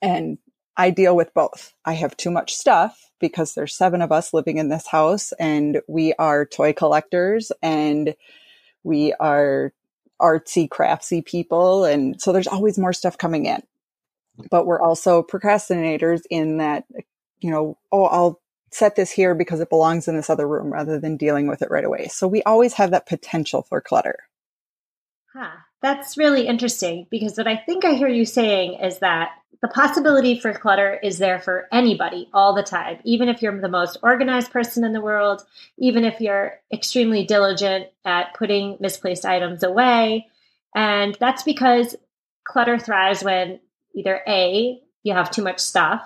And 0.00 0.38
I 0.76 0.90
deal 0.90 1.14
with 1.14 1.34
both. 1.34 1.74
I 1.84 1.94
have 1.94 2.16
too 2.16 2.30
much 2.30 2.54
stuff 2.54 3.10
because 3.20 3.54
there's 3.54 3.74
seven 3.74 4.02
of 4.02 4.12
us 4.12 4.32
living 4.32 4.56
in 4.58 4.68
this 4.68 4.86
house 4.86 5.32
and 5.38 5.80
we 5.86 6.14
are 6.14 6.46
toy 6.46 6.72
collectors 6.72 7.52
and 7.62 8.14
we 8.82 9.12
are 9.14 9.72
artsy 10.20 10.68
craftsy 10.68 11.24
people 11.24 11.84
and 11.84 12.20
so 12.20 12.32
there's 12.32 12.46
always 12.46 12.78
more 12.78 12.92
stuff 12.92 13.18
coming 13.18 13.46
in 13.46 13.60
but 14.50 14.66
we're 14.66 14.80
also 14.80 15.22
procrastinators 15.22 16.20
in 16.30 16.58
that 16.58 16.84
you 17.40 17.50
know 17.50 17.76
oh 17.90 18.04
i'll 18.04 18.40
set 18.72 18.96
this 18.96 19.10
here 19.10 19.34
because 19.34 19.60
it 19.60 19.68
belongs 19.68 20.08
in 20.08 20.16
this 20.16 20.30
other 20.30 20.48
room 20.48 20.72
rather 20.72 20.98
than 20.98 21.16
dealing 21.16 21.46
with 21.46 21.62
it 21.62 21.70
right 21.70 21.84
away. 21.84 22.08
So 22.08 22.26
we 22.26 22.42
always 22.42 22.74
have 22.74 22.90
that 22.90 23.06
potential 23.06 23.62
for 23.62 23.80
clutter. 23.80 24.18
Huh. 25.32 25.56
That's 25.82 26.16
really 26.16 26.46
interesting 26.46 27.08
because 27.10 27.36
what 27.36 27.48
I 27.48 27.56
think 27.56 27.84
I 27.84 27.94
hear 27.94 28.08
you 28.08 28.24
saying 28.24 28.78
is 28.80 29.00
that 29.00 29.30
the 29.62 29.68
possibility 29.68 30.38
for 30.38 30.52
clutter 30.52 30.98
is 31.02 31.18
there 31.18 31.40
for 31.40 31.68
anybody 31.72 32.28
all 32.32 32.54
the 32.54 32.62
time, 32.62 32.98
even 33.04 33.28
if 33.28 33.42
you're 33.42 33.60
the 33.60 33.68
most 33.68 33.96
organized 34.02 34.50
person 34.50 34.84
in 34.84 34.92
the 34.92 35.00
world, 35.00 35.42
even 35.78 36.04
if 36.04 36.20
you're 36.20 36.54
extremely 36.72 37.24
diligent 37.24 37.86
at 38.04 38.34
putting 38.34 38.76
misplaced 38.80 39.24
items 39.24 39.62
away. 39.62 40.26
And 40.74 41.16
that's 41.20 41.44
because 41.44 41.94
clutter 42.44 42.78
thrives 42.78 43.22
when 43.22 43.60
either 43.94 44.20
A, 44.26 44.80
you 45.04 45.14
have 45.14 45.30
too 45.30 45.42
much 45.42 45.60
stuff, 45.60 46.02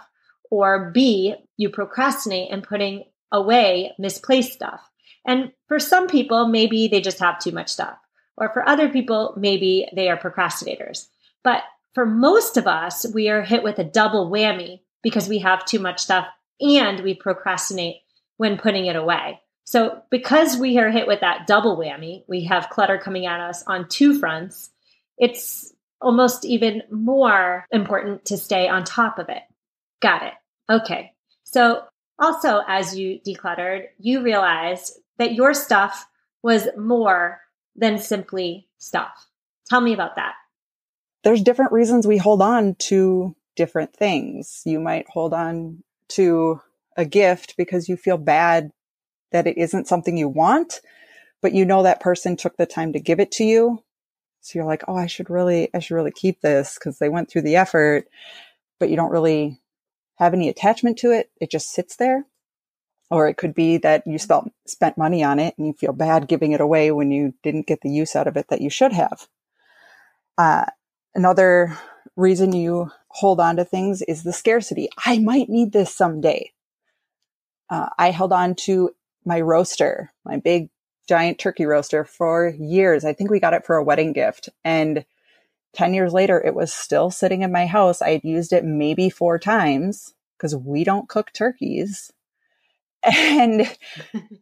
or 0.50 0.90
B, 0.90 1.34
you 1.56 1.70
procrastinate 1.70 2.50
in 2.50 2.62
putting 2.62 3.04
away 3.32 3.92
misplaced 3.98 4.52
stuff. 4.52 4.90
And 5.26 5.52
for 5.66 5.78
some 5.78 6.08
people, 6.08 6.46
maybe 6.46 6.88
they 6.88 7.00
just 7.00 7.20
have 7.20 7.38
too 7.38 7.52
much 7.52 7.68
stuff. 7.68 7.98
Or 8.36 8.52
for 8.52 8.68
other 8.68 8.88
people, 8.88 9.34
maybe 9.36 9.88
they 9.94 10.08
are 10.08 10.16
procrastinators. 10.18 11.06
But 11.42 11.62
for 11.94 12.04
most 12.04 12.56
of 12.56 12.66
us, 12.66 13.06
we 13.14 13.28
are 13.28 13.42
hit 13.42 13.62
with 13.62 13.78
a 13.78 13.84
double 13.84 14.30
whammy 14.30 14.80
because 15.02 15.28
we 15.28 15.38
have 15.38 15.64
too 15.64 15.78
much 15.78 16.00
stuff 16.00 16.26
and 16.60 17.00
we 17.00 17.14
procrastinate 17.14 17.96
when 18.36 18.58
putting 18.58 18.86
it 18.86 18.96
away. 18.96 19.40
So, 19.64 20.02
because 20.10 20.56
we 20.56 20.78
are 20.78 20.90
hit 20.90 21.06
with 21.06 21.20
that 21.20 21.46
double 21.46 21.76
whammy, 21.76 22.22
we 22.28 22.44
have 22.44 22.70
clutter 22.70 22.98
coming 22.98 23.26
at 23.26 23.40
us 23.40 23.64
on 23.66 23.88
two 23.88 24.18
fronts. 24.18 24.70
It's 25.18 25.72
almost 26.00 26.44
even 26.44 26.82
more 26.90 27.64
important 27.72 28.26
to 28.26 28.36
stay 28.36 28.68
on 28.68 28.84
top 28.84 29.18
of 29.18 29.28
it. 29.28 29.42
Got 30.00 30.22
it. 30.22 30.34
Okay. 30.70 31.12
So, 31.44 31.82
also, 32.18 32.60
as 32.66 32.96
you 32.96 33.20
decluttered, 33.26 33.86
you 33.98 34.22
realized 34.22 34.92
that 35.18 35.34
your 35.34 35.52
stuff 35.52 36.06
was 36.42 36.68
more 36.76 37.40
than 37.76 37.98
simply 37.98 38.68
stuff. 38.78 39.28
Tell 39.68 39.80
me 39.80 39.92
about 39.92 40.16
that 40.16 40.34
there's 41.26 41.42
different 41.42 41.72
reasons 41.72 42.06
we 42.06 42.18
hold 42.18 42.40
on 42.40 42.76
to 42.76 43.34
different 43.56 43.92
things. 43.92 44.62
You 44.64 44.78
might 44.78 45.08
hold 45.08 45.34
on 45.34 45.82
to 46.10 46.60
a 46.96 47.04
gift 47.04 47.56
because 47.56 47.88
you 47.88 47.96
feel 47.96 48.16
bad 48.16 48.70
that 49.32 49.48
it 49.48 49.58
isn't 49.58 49.88
something 49.88 50.16
you 50.16 50.28
want, 50.28 50.80
but 51.42 51.52
you 51.52 51.64
know 51.64 51.82
that 51.82 51.98
person 51.98 52.36
took 52.36 52.56
the 52.56 52.64
time 52.64 52.92
to 52.92 53.00
give 53.00 53.18
it 53.18 53.32
to 53.32 53.44
you. 53.44 53.82
So 54.40 54.56
you're 54.56 54.68
like, 54.68 54.84
oh, 54.86 54.94
I 54.94 55.06
should 55.06 55.28
really, 55.28 55.68
I 55.74 55.80
should 55.80 55.96
really 55.96 56.12
keep 56.12 56.42
this 56.42 56.78
because 56.78 57.00
they 57.00 57.08
went 57.08 57.28
through 57.28 57.42
the 57.42 57.56
effort, 57.56 58.06
but 58.78 58.88
you 58.88 58.94
don't 58.94 59.10
really 59.10 59.58
have 60.18 60.32
any 60.32 60.48
attachment 60.48 60.96
to 60.98 61.10
it. 61.10 61.32
It 61.40 61.50
just 61.50 61.72
sits 61.72 61.96
there. 61.96 62.24
Or 63.10 63.28
it 63.28 63.36
could 63.36 63.54
be 63.54 63.78
that 63.78 64.04
you 64.06 64.18
spent, 64.18 64.52
spent 64.66 64.98
money 64.98 65.24
on 65.24 65.38
it 65.38 65.54
and 65.58 65.66
you 65.66 65.74
feel 65.74 65.92
bad 65.92 66.28
giving 66.28 66.52
it 66.52 66.60
away 66.60 66.90
when 66.92 67.10
you 67.12 67.34
didn't 67.42 67.66
get 67.66 67.82
the 67.82 67.90
use 67.90 68.16
out 68.16 68.26
of 68.26 68.36
it 68.36 68.48
that 68.48 68.60
you 68.60 68.70
should 68.70 68.92
have. 68.92 69.28
Uh, 70.38 70.64
Another 71.14 71.78
reason 72.16 72.54
you 72.54 72.90
hold 73.10 73.40
on 73.40 73.58
to 73.58 73.66
things 73.66 74.02
is 74.02 74.24
the 74.24 74.34
scarcity. 74.34 74.88
I 75.06 75.18
might 75.18 75.50
need 75.50 75.72
this 75.72 75.94
someday. 75.94 76.52
Uh, 77.70 77.88
I 77.98 78.12
held 78.12 78.32
on 78.32 78.56
to 78.66 78.90
my 79.26 79.40
roaster, 79.42 80.12
my 80.24 80.38
big 80.38 80.70
giant 81.08 81.38
turkey 81.38 81.66
roaster 81.66 82.04
for 82.04 82.54
years. 82.58 83.04
I 83.04 83.14
think 83.14 83.30
we 83.30 83.40
got 83.40 83.54
it 83.54 83.66
for 83.66 83.76
a 83.76 83.84
wedding 83.84 84.14
gift. 84.14 84.50
And 84.64 85.06
10 85.74 85.94
years 85.94 86.14
later, 86.14 86.42
it 86.42 86.54
was 86.54 86.72
still 86.72 87.10
sitting 87.10 87.42
in 87.42 87.52
my 87.52 87.66
house. 87.66 88.02
I'd 88.02 88.24
used 88.24 88.52
it 88.52 88.64
maybe 88.64 89.10
four 89.10 89.38
times 89.38 90.14
because 90.38 90.56
we 90.56 90.84
don't 90.84 91.08
cook 91.10 91.32
turkeys. 91.34 92.12
And 93.04 93.66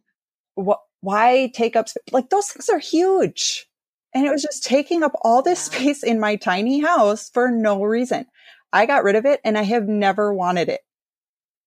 wh- 0.59 0.81
why 1.01 1.51
take 1.53 1.75
up, 1.75 1.87
like 2.11 2.29
those 2.29 2.47
things 2.47 2.69
are 2.69 2.79
huge. 2.79 3.67
And 4.13 4.25
it 4.25 4.31
was 4.31 4.41
just 4.41 4.63
taking 4.63 5.03
up 5.03 5.11
all 5.23 5.41
this 5.41 5.59
space 5.59 6.03
in 6.03 6.19
my 6.19 6.35
tiny 6.37 6.79
house 6.79 7.29
for 7.29 7.51
no 7.51 7.83
reason. 7.83 8.25
I 8.71 8.85
got 8.85 9.03
rid 9.03 9.15
of 9.15 9.25
it 9.25 9.39
and 9.43 9.57
I 9.57 9.63
have 9.63 9.87
never 9.87 10.33
wanted 10.33 10.69
it. 10.69 10.81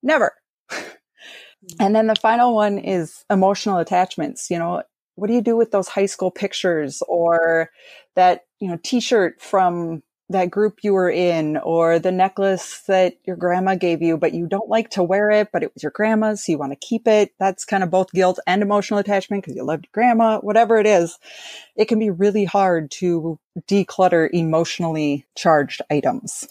Never. 0.03 0.33
Mm. 0.71 1.75
and 1.81 1.97
then 1.97 2.07
the 2.07 2.15
final 2.15 2.55
one 2.55 2.79
is 2.79 3.25
emotional 3.31 3.79
attachments. 3.79 4.49
You 4.49 4.59
know, 4.59 4.83
what 5.17 5.27
do 5.27 5.35
you 5.35 5.43
do 5.43 5.57
with 5.57 5.73
those 5.73 5.89
high 5.89 6.07
school 6.07 6.31
pictures 6.31 7.03
or 7.09 7.71
that, 8.15 8.43
you 8.61 8.69
know, 8.69 8.79
t-shirt 8.85 9.43
from 9.43 10.03
that 10.31 10.51
group 10.51 10.81
you 10.83 10.93
were 10.93 11.11
in 11.11 11.57
or 11.59 11.99
the 11.99 12.13
necklace 12.13 12.81
that 12.87 13.15
your 13.25 13.37
grandma 13.37 13.75
gave 13.75 14.03
you, 14.03 14.19
but 14.19 14.35
you 14.35 14.47
don't 14.47 14.69
like 14.69 14.91
to 14.91 15.03
wear 15.03 15.31
it, 15.31 15.49
but 15.53 15.63
it 15.63 15.73
was 15.73 15.83
your 15.83 15.93
grandma's, 15.93 16.45
so 16.45 16.53
you 16.53 16.59
want 16.59 16.73
to 16.73 16.87
keep 16.87 17.09
it. 17.09 17.33
That's 17.39 17.65
kind 17.65 17.83
of 17.83 17.91
both 17.91 18.13
guilt 18.13 18.39
and 18.47 18.61
emotional 18.61 19.01
attachment 19.01 19.43
because 19.43 19.57
you 19.57 19.65
loved 19.65 19.87
your 19.87 19.91
grandma, 19.93 20.39
whatever 20.41 20.77
it 20.79 20.87
is. 20.87 21.19
It 21.77 21.87
can 21.87 21.99
be 21.99 22.11
really 22.11 22.45
hard 22.45 22.91
to 22.93 23.39
declutter 23.67 24.29
emotionally 24.33 25.27
charged 25.37 25.81
items. 25.91 26.47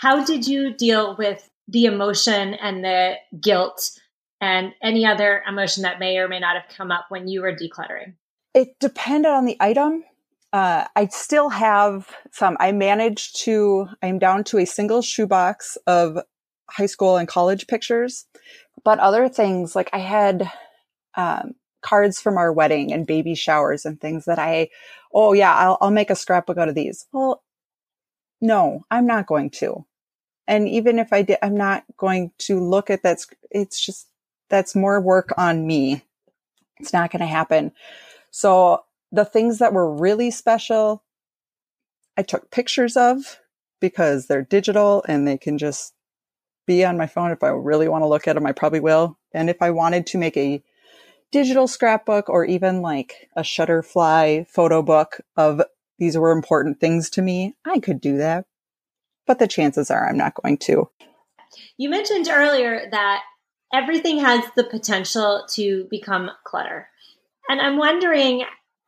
How 0.00 0.24
did 0.24 0.46
you 0.46 0.72
deal 0.72 1.16
with 1.18 1.50
the 1.66 1.86
emotion 1.86 2.54
and 2.54 2.84
the 2.84 3.14
guilt 3.40 3.90
and 4.40 4.72
any 4.82 5.04
other 5.04 5.42
emotion 5.46 5.82
that 5.82 5.98
may 5.98 6.18
or 6.18 6.28
may 6.28 6.38
not 6.38 6.56
have 6.56 6.74
come 6.74 6.90
up 6.90 7.06
when 7.08 7.28
you 7.28 7.42
were 7.42 7.52
decluttering? 7.52 8.14
It 8.54 8.78
depended 8.80 9.30
on 9.30 9.44
the 9.44 9.56
item 9.60 10.04
uh, 10.52 10.84
I 10.96 11.06
still 11.06 11.48
have 11.48 12.08
some. 12.32 12.56
I 12.60 12.72
managed 12.72 13.40
to, 13.44 13.88
I'm 14.02 14.18
down 14.18 14.44
to 14.44 14.58
a 14.58 14.66
single 14.66 15.02
shoebox 15.02 15.76
of 15.86 16.18
high 16.68 16.86
school 16.86 17.16
and 17.16 17.28
college 17.28 17.66
pictures. 17.66 18.26
But 18.84 18.98
other 18.98 19.28
things, 19.28 19.76
like 19.76 19.90
I 19.92 19.98
had 19.98 20.50
um, 21.16 21.54
cards 21.82 22.20
from 22.20 22.36
our 22.36 22.52
wedding 22.52 22.92
and 22.92 23.06
baby 23.06 23.34
showers 23.34 23.84
and 23.84 24.00
things 24.00 24.24
that 24.24 24.38
I, 24.38 24.70
oh 25.12 25.32
yeah, 25.32 25.54
I'll, 25.54 25.78
I'll 25.80 25.90
make 25.90 26.10
a 26.10 26.16
scrapbook 26.16 26.58
out 26.58 26.68
of 26.68 26.74
these. 26.74 27.06
Well, 27.12 27.42
no, 28.40 28.84
I'm 28.90 29.06
not 29.06 29.26
going 29.26 29.50
to. 29.50 29.84
And 30.48 30.68
even 30.68 30.98
if 30.98 31.12
I 31.12 31.22
did, 31.22 31.38
I'm 31.42 31.56
not 31.56 31.84
going 31.96 32.32
to 32.38 32.58
look 32.58 32.90
at 32.90 33.02
that. 33.02 33.18
It's 33.50 33.84
just, 33.84 34.08
that's 34.48 34.74
more 34.74 35.00
work 35.00 35.32
on 35.36 35.66
me. 35.66 36.02
It's 36.78 36.92
not 36.92 37.12
going 37.12 37.20
to 37.20 37.26
happen. 37.26 37.72
So 38.30 38.84
the 39.12 39.24
things 39.24 39.58
that 39.58 39.72
were 39.72 39.92
really 39.92 40.30
special, 40.30 41.02
I 42.16 42.22
took 42.22 42.50
pictures 42.50 42.96
of 42.96 43.40
because 43.80 44.26
they're 44.26 44.42
digital 44.42 45.04
and 45.08 45.26
they 45.26 45.38
can 45.38 45.58
just 45.58 45.94
be 46.66 46.84
on 46.84 46.96
my 46.96 47.06
phone. 47.06 47.30
If 47.30 47.42
I 47.42 47.48
really 47.48 47.88
want 47.88 48.02
to 48.02 48.08
look 48.08 48.28
at 48.28 48.34
them, 48.34 48.46
I 48.46 48.52
probably 48.52 48.80
will. 48.80 49.18
And 49.32 49.50
if 49.50 49.60
I 49.60 49.70
wanted 49.70 50.06
to 50.08 50.18
make 50.18 50.36
a 50.36 50.62
digital 51.32 51.66
scrapbook 51.66 52.28
or 52.28 52.44
even 52.44 52.82
like 52.82 53.28
a 53.36 53.42
Shutterfly 53.42 54.48
photo 54.48 54.82
book 54.82 55.20
of 55.36 55.62
these 55.98 56.16
were 56.16 56.30
important 56.30 56.80
things 56.80 57.10
to 57.10 57.22
me, 57.22 57.56
I 57.66 57.78
could 57.78 58.00
do 58.00 58.16
that. 58.18 58.46
But 59.26 59.38
the 59.38 59.48
chances 59.48 59.90
are 59.90 60.08
I'm 60.08 60.16
not 60.16 60.34
going 60.34 60.58
to. 60.58 60.90
You 61.76 61.90
mentioned 61.90 62.28
earlier 62.30 62.88
that 62.90 63.22
everything 63.72 64.18
has 64.18 64.44
the 64.56 64.64
potential 64.64 65.44
to 65.50 65.86
become 65.90 66.30
clutter. 66.44 66.88
And 67.48 67.60
I'm 67.60 67.76
wondering 67.76 68.44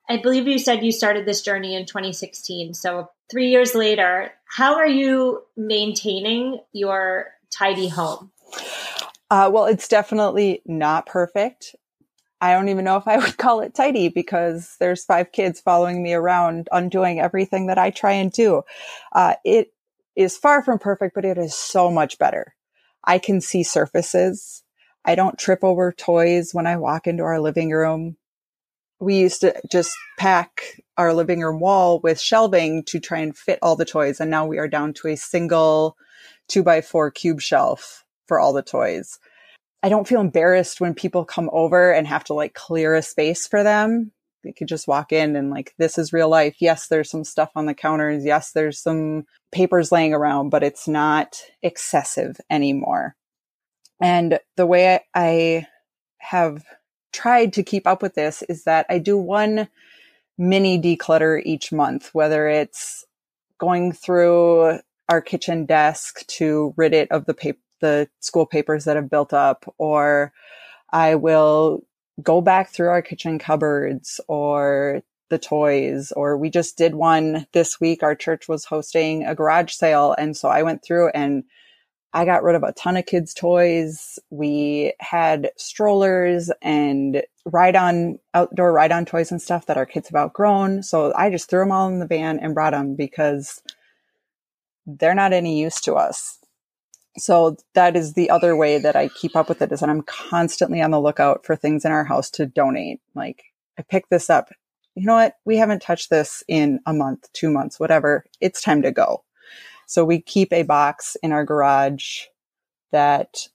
I 0.09 0.17
believe 0.19 0.47
you 0.47 0.59
said 0.59 0.85
you 0.85 0.93
started 0.93 1.27
this 1.27 1.43
journey 1.43 1.75
in 1.75 1.87
2016. 1.87 2.75
So, 2.75 3.09
three 3.31 3.49
years 3.49 3.75
later, 3.75 4.33
how 4.45 4.75
are 4.77 4.89
you 4.89 5.43
maintaining 5.57 6.61
your 6.73 7.33
tidy 7.51 7.89
home? 7.89 8.31
Uh, 9.31 9.51
well, 9.53 9.67
it's 9.67 9.89
definitely 9.89 10.61
not 10.67 11.07
perfect. 11.07 11.75
I 12.43 12.53
don't 12.53 12.69
even 12.69 12.85
know 12.85 12.97
if 12.97 13.07
I 13.07 13.17
would 13.25 13.39
call 13.39 13.61
it 13.61 13.75
tidy 13.75 14.09
because 14.09 14.77
there's 14.81 15.05
five 15.05 15.33
kids 15.33 15.61
following 15.61 16.03
me 16.03 16.13
around, 16.13 16.69
undoing 16.73 17.21
everything 17.21 17.69
that 17.69 17.79
I 17.79 17.91
try 17.91 18.13
and 18.13 18.31
do. 18.33 18.63
Uh, 19.13 19.37
it 19.45 19.73
is 20.17 20.37
far 20.37 20.63
from 20.63 20.79
perfect, 20.79 21.15
but 21.15 21.25
it 21.25 21.39
is 21.39 21.55
so 21.55 21.91
much 21.91 22.19
better. 22.19 22.55
I 23.05 23.19
can 23.19 23.41
see 23.41 23.63
surfaces. 23.63 24.63
I 25.05 25.15
don't 25.15 25.39
trip 25.39 25.61
over 25.63 25.93
toys 25.93 26.51
when 26.53 26.67
I 26.67 26.77
walk 26.77 27.07
into 27.07 27.23
our 27.23 27.41
living 27.41 27.71
room 27.71 28.17
we 29.03 29.17
used 29.17 29.41
to 29.41 29.53
just 29.71 29.93
pack 30.17 30.81
our 30.97 31.13
living 31.13 31.41
room 31.41 31.59
wall 31.59 31.99
with 32.01 32.21
shelving 32.21 32.85
to 32.85 33.01
try 33.01 33.19
and 33.19 33.37
fit 33.37 33.59
all 33.61 33.75
the 33.75 33.85
toys. 33.85 34.21
And 34.21 34.31
now 34.31 34.47
we 34.47 34.59
are 34.59 34.69
down 34.69 34.93
to 34.95 35.09
a 35.09 35.17
single 35.17 35.97
two 36.47 36.63
by 36.63 36.81
four 36.81 37.11
cube 37.11 37.41
shelf 37.41 38.05
for 38.29 38.39
all 38.39 38.53
the 38.53 38.63
toys. 38.63 39.19
I 39.83 39.89
don't 39.89 40.07
feel 40.07 40.21
embarrassed 40.21 40.81
when 40.81 40.95
people 40.95 41.25
come 41.25 41.51
over 41.53 41.93
and 41.93 42.07
have 42.07 42.23
to 42.25 42.35
like 42.35 42.55
clear 42.55 42.95
a 42.95 43.03
space 43.03 43.49
for 43.49 43.65
them. 43.65 44.13
They 44.45 44.53
could 44.53 44.69
just 44.69 44.87
walk 44.87 45.13
in 45.13 45.35
and 45.35 45.51
like, 45.51 45.75
this 45.79 45.99
is 45.99 46.13
real 46.13 46.29
life. 46.29 46.57
Yes, 46.61 46.87
there's 46.87 47.11
some 47.11 47.25
stuff 47.25 47.51
on 47.57 47.67
the 47.67 47.75
counters. 47.75 48.25
Yes, 48.25 48.53
there's 48.53 48.79
some 48.79 49.25
papers 49.51 49.91
laying 49.91 50.15
around, 50.15 50.51
but 50.51 50.63
it's 50.63 50.87
not 50.87 51.43
excessive 51.61 52.37
anymore. 52.49 53.17
And 54.01 54.39
the 54.57 54.67
way 54.67 55.01
I 55.13 55.67
have 56.19 56.63
tried 57.13 57.53
to 57.55 57.63
keep 57.63 57.87
up 57.87 58.03
with 58.03 58.15
this 58.15 58.43
is 58.43 58.65
that 58.65 58.87
I 58.89 58.99
do 58.99 59.17
one 59.17 59.69
mini 60.39 60.81
declutter 60.81 61.41
each 61.45 61.73
month, 61.73 62.11
whether 62.13 62.49
it's 62.49 63.05
going 63.59 63.93
through 63.93 64.79
our 65.09 65.21
kitchen 65.21 65.67
desk 65.67 66.27
to 66.27 66.75
rid 66.77 66.95
it 66.95 67.11
of 67.11 67.27
the 67.27 67.35
paper 67.35 67.59
the 67.83 68.09
school 68.21 68.47
papers 68.47 68.85
that 68.85 68.97
have 68.97 69.11
built 69.11 69.35
up, 69.35 69.67
or 69.77 70.33
I 70.93 71.17
will 71.17 71.85
go 72.23 72.41
back 72.41 72.71
through 72.71 72.89
our 72.89 73.03
kitchen 73.03 73.39
cupboards 73.39 74.21
or 74.29 75.03
the 75.29 75.39
toys, 75.39 76.13
or 76.13 76.37
we 76.37 76.49
just 76.49 76.79
did 76.79 76.95
one 76.95 77.47
this 77.53 77.81
week. 77.81 78.03
Our 78.03 78.15
church 78.15 78.49
was 78.49 78.65
hosting 78.65 79.25
a 79.25 79.35
garage 79.35 79.73
sale. 79.73 80.15
And 80.17 80.37
so 80.37 80.49
I 80.49 80.63
went 80.63 80.85
through 80.85 81.09
and 81.09 81.45
I 82.15 82.25
got 82.25 82.43
rid 82.43 82.57
of 82.57 82.63
a 82.63 82.73
ton 82.73 82.97
of 82.97 83.07
kids' 83.07 83.33
toys. 83.33 84.19
We 84.31 84.93
had 85.01 85.51
strollers 85.57 86.51
and 86.61 87.23
ride 87.47 87.75
on 87.75 88.19
outdoor 88.35 88.73
ride 88.73 88.93
on 88.93 89.07
toys 89.07 89.31
and 89.31 89.41
stuff 89.41 89.67
that 89.67 89.79
our 89.79 89.87
kids 89.87 90.09
have 90.09 90.17
outgrown. 90.17 90.83
So 90.83 91.13
I 91.17 91.31
just 91.31 91.49
threw 91.49 91.61
them 91.61 91.73
all 91.73 91.89
in 91.89 92.01
the 92.01 92.07
van 92.07 92.39
and 92.39 92.55
brought 92.55 92.73
them 92.73 92.97
because 92.97 93.63
they're 94.87 95.15
not 95.15 95.33
any 95.33 95.59
use 95.59 95.81
to 95.83 95.95
us. 95.95 96.39
So 97.19 97.57
that 97.75 97.97
is 97.97 98.15
the 98.15 98.31
other 98.31 98.57
way 98.57 98.79
that 98.79 98.97
I 98.97 99.09
keep 99.09 99.37
up 99.37 99.49
with 99.49 99.63
it 99.63 99.73
is 99.73 99.81
that 99.81 99.89
I'm 99.89 100.03
constantly 100.03 100.81
on 100.81 100.91
the 100.91 101.01
lookout 101.01 101.45
for 101.45 101.57
things 101.57 101.85
in 101.85 101.93
our 101.93 102.05
house 102.05 102.31
to 102.33 102.47
donate. 102.47 103.01
Like 103.15 103.43
I 103.79 103.83
pick 103.83 104.09
this 104.09 104.31
up. 104.31 104.51
You 104.95 105.07
know 105.07 105.15
what? 105.15 105.37
We 105.45 105.57
haven't 105.57 105.83
touched 105.83 106.11
this 106.11 106.43
in 106.49 106.81
a 106.87 106.93
month, 106.93 107.33
two 107.33 107.51
months, 107.51 107.81
whatever. 107.81 108.25
It's 108.41 108.61
time 108.61 108.83
to 108.83 108.93
go. 108.93 109.25
So 109.93 110.07
we 110.07 110.23
keep 110.23 110.55
a 110.55 110.63
box 110.63 111.19
in 111.23 111.33
our 111.33 111.45
garage 111.45 112.23
that 112.93 113.47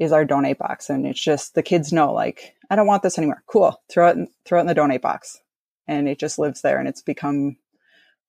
is 0.00 0.10
our 0.10 0.24
donate 0.24 0.58
box. 0.58 0.90
And 0.90 1.06
it's 1.06 1.22
just 1.22 1.54
the 1.54 1.62
kids 1.62 1.92
know 1.92 2.12
like, 2.12 2.56
I 2.68 2.74
don't 2.74 2.88
want 2.88 3.04
this 3.04 3.16
anymore. 3.16 3.44
Cool. 3.46 3.80
Throw 3.88 4.08
it 4.08 4.16
in, 4.16 4.26
throw 4.44 4.58
it 4.58 4.62
in 4.62 4.66
the 4.66 4.74
donate 4.74 5.02
box. 5.02 5.40
And 5.86 6.08
it 6.08 6.18
just 6.18 6.36
lives 6.36 6.62
there 6.62 6.80
and 6.80 6.88
it's 6.88 7.00
become 7.00 7.58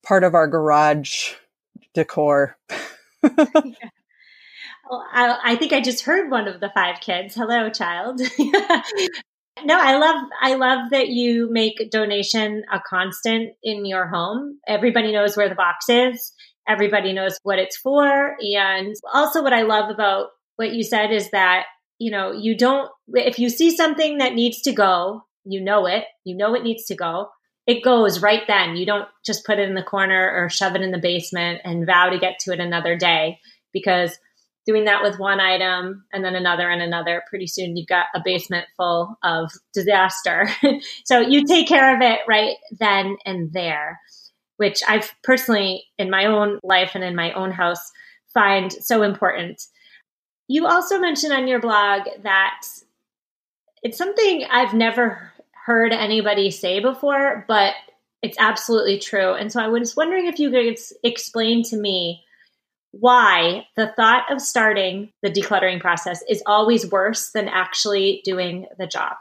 part 0.05 0.23
of 0.23 0.35
our 0.35 0.47
garage 0.47 1.33
decor. 1.95 2.55
yeah. 3.23 3.89
Well, 4.87 5.03
I, 5.11 5.39
I, 5.43 5.55
think 5.55 5.73
I 5.73 5.81
just 5.81 6.05
heard 6.05 6.29
one 6.29 6.47
of 6.47 6.59
the 6.59 6.69
five 6.69 6.99
kids. 6.99 7.33
Hello, 7.33 7.71
child. 7.71 8.21
no, 9.63 9.79
I 9.79 9.97
love 9.97 10.23
I 10.39 10.53
love 10.53 10.91
that 10.91 11.07
you 11.07 11.51
make 11.51 11.89
donation 11.89 12.63
a 12.71 12.79
constant 12.87 13.53
in 13.63 13.87
your 13.87 14.05
home. 14.05 14.59
Everybody 14.67 15.11
knows 15.11 15.35
where 15.35 15.49
the 15.49 15.55
box 15.55 15.89
is. 15.89 16.31
Everybody 16.67 17.13
knows 17.13 17.37
what 17.43 17.59
it's 17.59 17.77
for. 17.77 18.35
And 18.41 18.95
also 19.13 19.43
what 19.43 19.53
I 19.53 19.63
love 19.63 19.89
about 19.89 20.27
what 20.55 20.73
you 20.73 20.83
said 20.83 21.11
is 21.11 21.29
that, 21.31 21.65
you 21.99 22.11
know, 22.11 22.31
you 22.31 22.57
don't 22.57 22.89
if 23.09 23.39
you 23.39 23.49
see 23.49 23.75
something 23.75 24.17
that 24.17 24.33
needs 24.33 24.61
to 24.63 24.73
go, 24.73 25.23
you 25.43 25.61
know 25.61 25.85
it, 25.85 26.05
you 26.23 26.35
know 26.35 26.55
it 26.55 26.63
needs 26.63 26.85
to 26.85 26.95
go 26.95 27.27
it 27.67 27.83
goes 27.83 28.21
right 28.21 28.43
then. 28.47 28.75
You 28.75 28.85
don't 28.85 29.07
just 29.25 29.45
put 29.45 29.59
it 29.59 29.67
in 29.67 29.75
the 29.75 29.83
corner 29.83 30.31
or 30.35 30.49
shove 30.49 30.75
it 30.75 30.81
in 30.81 30.91
the 30.91 30.99
basement 30.99 31.61
and 31.63 31.85
vow 31.85 32.09
to 32.09 32.19
get 32.19 32.39
to 32.41 32.51
it 32.51 32.59
another 32.59 32.95
day 32.95 33.39
because 33.73 34.17
doing 34.65 34.85
that 34.85 35.03
with 35.03 35.19
one 35.19 35.39
item 35.39 36.05
and 36.13 36.23
then 36.23 36.35
another 36.35 36.69
and 36.69 36.81
another, 36.81 37.23
pretty 37.29 37.47
soon 37.47 37.75
you've 37.75 37.87
got 37.87 38.05
a 38.15 38.21
basement 38.23 38.65
full 38.77 39.17
of 39.23 39.51
disaster. 39.73 40.47
so 41.05 41.19
you 41.19 41.45
take 41.45 41.67
care 41.67 41.95
of 41.95 42.01
it 42.01 42.19
right 42.27 42.55
then 42.79 43.17
and 43.25 43.51
there, 43.53 43.99
which 44.57 44.81
I've 44.87 45.11
personally 45.23 45.85
in 45.97 46.09
my 46.09 46.25
own 46.25 46.59
life 46.63 46.91
and 46.95 47.03
in 47.03 47.15
my 47.15 47.33
own 47.33 47.51
house 47.51 47.91
find 48.33 48.71
so 48.71 49.01
important. 49.01 49.61
You 50.47 50.67
also 50.67 50.99
mentioned 50.99 51.33
on 51.33 51.47
your 51.47 51.59
blog 51.59 52.03
that 52.23 52.61
it's 53.83 53.97
something 53.97 54.45
I've 54.49 54.73
never 54.73 55.31
heard 55.65 55.91
anybody 55.91 56.51
say 56.51 56.79
before, 56.79 57.45
but 57.47 57.73
it's 58.21 58.37
absolutely 58.39 58.99
true. 58.99 59.33
And 59.33 59.51
so 59.51 59.61
I 59.61 59.67
was 59.67 59.95
wondering 59.95 60.27
if 60.27 60.39
you 60.39 60.51
could 60.51 60.77
explain 61.03 61.63
to 61.63 61.77
me 61.77 62.23
why 62.91 63.67
the 63.75 63.91
thought 63.95 64.31
of 64.31 64.41
starting 64.41 65.11
the 65.21 65.29
decluttering 65.29 65.81
process 65.81 66.23
is 66.29 66.41
always 66.45 66.89
worse 66.89 67.31
than 67.31 67.47
actually 67.47 68.21
doing 68.23 68.67
the 68.77 68.87
job. 68.87 69.15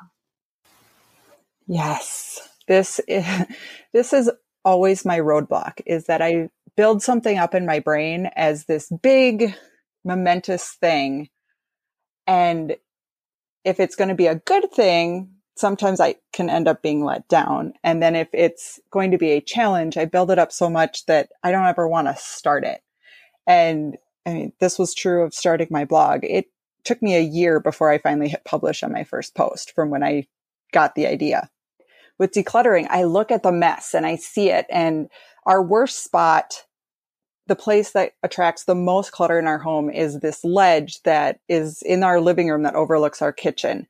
Yes. 1.67 2.49
This 2.69 3.01
is, 3.09 3.25
this 3.93 4.13
is 4.13 4.31
always 4.65 5.05
my 5.05 5.19
roadblock 5.19 5.81
is 5.87 6.07
that 6.07 6.23
I 6.23 6.49
build 6.77 7.03
something 7.03 7.39
up 7.39 7.55
in 7.55 7.67
my 7.67 7.81
brain 7.81 8.31
as 8.37 8.65
this 8.65 8.91
big 9.03 9.55
momentous 10.05 10.73
thing 10.81 11.29
and 12.27 12.77
if 13.65 13.81
it's 13.81 13.97
going 13.97 14.09
to 14.09 14.15
be 14.15 14.27
a 14.27 14.35
good 14.35 14.71
thing, 14.73 15.31
sometimes 15.57 16.01
I 16.01 16.17
can 16.33 16.51
end 16.51 16.69
up 16.69 16.83
being 16.83 17.05
let 17.05 17.29
down. 17.29 17.75
And 17.83 18.03
then 18.03 18.17
if 18.17 18.29
it's 18.33 18.81
going 18.91 19.11
to 19.13 19.19
be 19.19 19.33
a 19.33 19.41
challenge, 19.41 19.97
I 19.97 20.05
build 20.05 20.31
it 20.31 20.39
up 20.39 20.53
so 20.53 20.69
much 20.69 21.07
that 21.07 21.31
I 21.43 21.51
don't 21.51 21.67
ever 21.67 21.89
want 21.89 22.09
to 22.09 22.17
start 22.17 22.65
it. 22.65 22.83
And 23.47 23.97
I 24.27 24.35
mean, 24.35 24.53
this 24.59 24.79
was 24.79 24.95
true 24.95 25.23
of 25.23 25.35
starting 25.35 25.69
my 25.71 25.85
blog. 25.85 26.21
It 26.25 26.47
took 26.85 27.01
me 27.03 27.17
a 27.17 27.21
year 27.21 27.61
before 27.61 27.91
I 27.91 27.99
finally 27.99 28.29
hit 28.29 28.45
publish 28.45 28.83
on 28.83 28.93
my 28.93 29.05
first 29.05 29.35
post 29.35 29.73
from 29.75 29.91
when 29.91 30.03
I 30.03 30.27
got 30.73 30.95
the 30.95 31.07
idea. 31.07 31.49
With 32.19 32.33
decluttering, 32.33 32.87
I 32.91 33.05
look 33.05 33.31
at 33.31 33.43
the 33.43 33.53
mess 33.53 33.95
and 33.95 34.07
I 34.07 34.17
see 34.17 34.51
it. 34.51 34.67
And 34.71 35.09
our 35.47 35.63
worst 35.63 36.05
spot, 36.05 36.65
the 37.47 37.57
place 37.57 37.91
that 37.93 38.13
attracts 38.23 38.65
the 38.65 38.75
most 38.75 39.13
clutter 39.13 39.39
in 39.39 39.47
our 39.47 39.59
home 39.59 39.91
is 39.91 40.21
this 40.21 40.45
ledge 40.45 41.03
that 41.03 41.41
is 41.49 41.83
in 41.83 42.03
our 42.03 42.21
living 42.21 42.49
room 42.49 42.63
that 42.63 42.75
overlooks 42.75 43.21
our 43.21 43.33
kitchen 43.33 43.87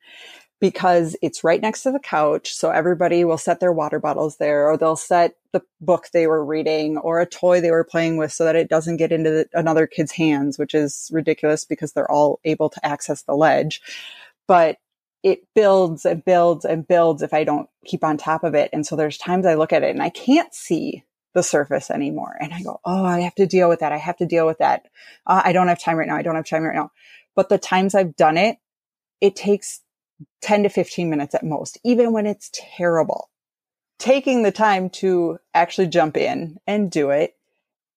because 0.60 1.16
it's 1.20 1.44
right 1.44 1.60
next 1.60 1.82
to 1.82 1.92
the 1.92 1.98
couch. 1.98 2.54
So 2.54 2.70
everybody 2.70 3.24
will 3.24 3.36
set 3.36 3.60
their 3.60 3.72
water 3.72 3.98
bottles 3.98 4.38
there 4.38 4.66
or 4.66 4.78
they'll 4.78 4.96
set 4.96 5.34
the 5.52 5.62
book 5.80 6.06
they 6.12 6.26
were 6.26 6.42
reading 6.42 6.96
or 6.96 7.20
a 7.20 7.26
toy 7.26 7.60
they 7.60 7.70
were 7.70 7.84
playing 7.84 8.16
with 8.16 8.32
so 8.32 8.44
that 8.44 8.56
it 8.56 8.70
doesn't 8.70 8.96
get 8.96 9.12
into 9.12 9.30
the, 9.30 9.48
another 9.52 9.86
kid's 9.86 10.12
hands, 10.12 10.58
which 10.58 10.74
is 10.74 11.10
ridiculous 11.12 11.66
because 11.66 11.92
they're 11.92 12.10
all 12.10 12.40
able 12.44 12.70
to 12.70 12.86
access 12.86 13.22
the 13.22 13.34
ledge. 13.34 13.82
But 14.46 14.78
it 15.24 15.42
builds 15.54 16.04
and 16.04 16.22
builds 16.22 16.66
and 16.66 16.86
builds 16.86 17.22
if 17.22 17.32
I 17.32 17.44
don't 17.44 17.68
keep 17.86 18.04
on 18.04 18.18
top 18.18 18.44
of 18.44 18.54
it. 18.54 18.68
And 18.74 18.86
so 18.86 18.94
there's 18.94 19.16
times 19.16 19.46
I 19.46 19.54
look 19.54 19.72
at 19.72 19.82
it 19.82 19.90
and 19.90 20.02
I 20.02 20.10
can't 20.10 20.54
see 20.54 21.02
the 21.32 21.42
surface 21.42 21.90
anymore. 21.90 22.36
And 22.38 22.52
I 22.52 22.62
go, 22.62 22.78
Oh, 22.84 23.04
I 23.04 23.20
have 23.20 23.34
to 23.36 23.46
deal 23.46 23.70
with 23.70 23.80
that. 23.80 23.90
I 23.90 23.96
have 23.96 24.18
to 24.18 24.26
deal 24.26 24.46
with 24.46 24.58
that. 24.58 24.86
Uh, 25.26 25.40
I 25.42 25.52
don't 25.52 25.68
have 25.68 25.80
time 25.80 25.96
right 25.96 26.06
now. 26.06 26.14
I 26.16 26.22
don't 26.22 26.36
have 26.36 26.46
time 26.46 26.62
right 26.62 26.76
now. 26.76 26.92
But 27.34 27.48
the 27.48 27.58
times 27.58 27.94
I've 27.94 28.14
done 28.14 28.36
it, 28.36 28.58
it 29.22 29.34
takes 29.34 29.80
10 30.42 30.64
to 30.64 30.68
15 30.68 31.08
minutes 31.08 31.34
at 31.34 31.42
most, 31.42 31.78
even 31.84 32.12
when 32.12 32.26
it's 32.26 32.50
terrible. 32.52 33.30
Taking 33.98 34.42
the 34.42 34.52
time 34.52 34.90
to 34.90 35.38
actually 35.54 35.86
jump 35.86 36.18
in 36.18 36.58
and 36.66 36.90
do 36.90 37.10
it, 37.10 37.34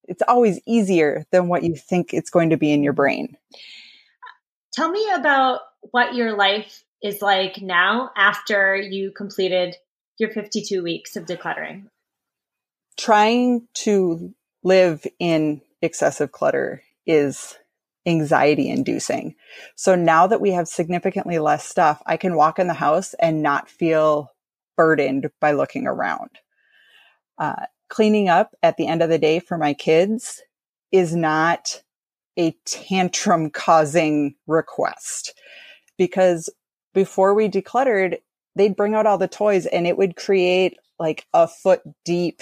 it's 0.08 0.24
always 0.28 0.62
easier 0.66 1.26
than 1.32 1.50
what 1.50 1.64
you 1.64 1.76
think 1.76 2.14
it's 2.14 2.30
going 2.30 2.52
to 2.52 2.58
be 2.58 2.72
in 2.72 2.84
your 2.84 2.94
brain. 2.94 3.36
Tell 4.72 4.90
me 4.90 5.06
about 5.14 5.62
what 5.92 6.16
your 6.16 6.36
life 6.36 6.84
is 7.04 7.22
like 7.22 7.62
now 7.62 8.12
after 8.16 8.76
you 8.76 9.12
completed 9.12 9.76
your 10.18 10.32
52 10.32 10.82
weeks 10.84 11.16
of 11.16 11.26
decluttering. 11.26 11.86
Trying 12.98 13.68
to 13.76 14.34
live 14.64 15.06
in 15.20 15.62
excessive 15.82 16.32
clutter 16.32 16.82
is 17.06 17.58
anxiety 18.08 18.70
inducing. 18.70 19.36
So 19.76 19.94
now 19.96 20.28
that 20.28 20.42
we 20.42 20.52
have 20.52 20.68
significantly 20.68 21.40
less 21.40 21.68
stuff, 21.68 22.02
I 22.06 22.18
can 22.18 22.36
walk 22.36 22.58
in 22.58 22.68
the 22.68 22.74
house 22.74 23.14
and 23.16 23.44
not 23.44 23.70
feel 23.70 24.32
burdened 24.76 25.30
by 25.40 25.52
looking 25.52 25.86
around. 25.86 26.30
Uh, 27.38 27.66
cleaning 27.90 28.30
up 28.30 28.56
at 28.64 28.78
the 28.78 28.88
end 28.88 29.02
of 29.02 29.10
the 29.10 29.20
day 29.20 29.40
for 29.40 29.58
my 29.58 29.74
kids 29.74 30.42
is 30.92 31.16
not 31.16 31.84
a 32.38 32.56
tantrum 32.66 33.50
causing 33.50 34.36
request 34.48 35.34
because 35.98 36.50
before 36.98 37.36
we 37.36 37.48
decluttered, 37.48 38.18
they'd 38.56 38.76
bring 38.76 38.96
out 38.96 39.06
all 39.06 39.20
the 39.20 39.28
toys 39.28 39.68
and 39.68 39.86
it 39.86 40.00
would 40.00 40.16
create 40.16 40.80
like 40.98 41.28
a 41.32 41.48
foot 41.48 41.82
deep 42.06 42.42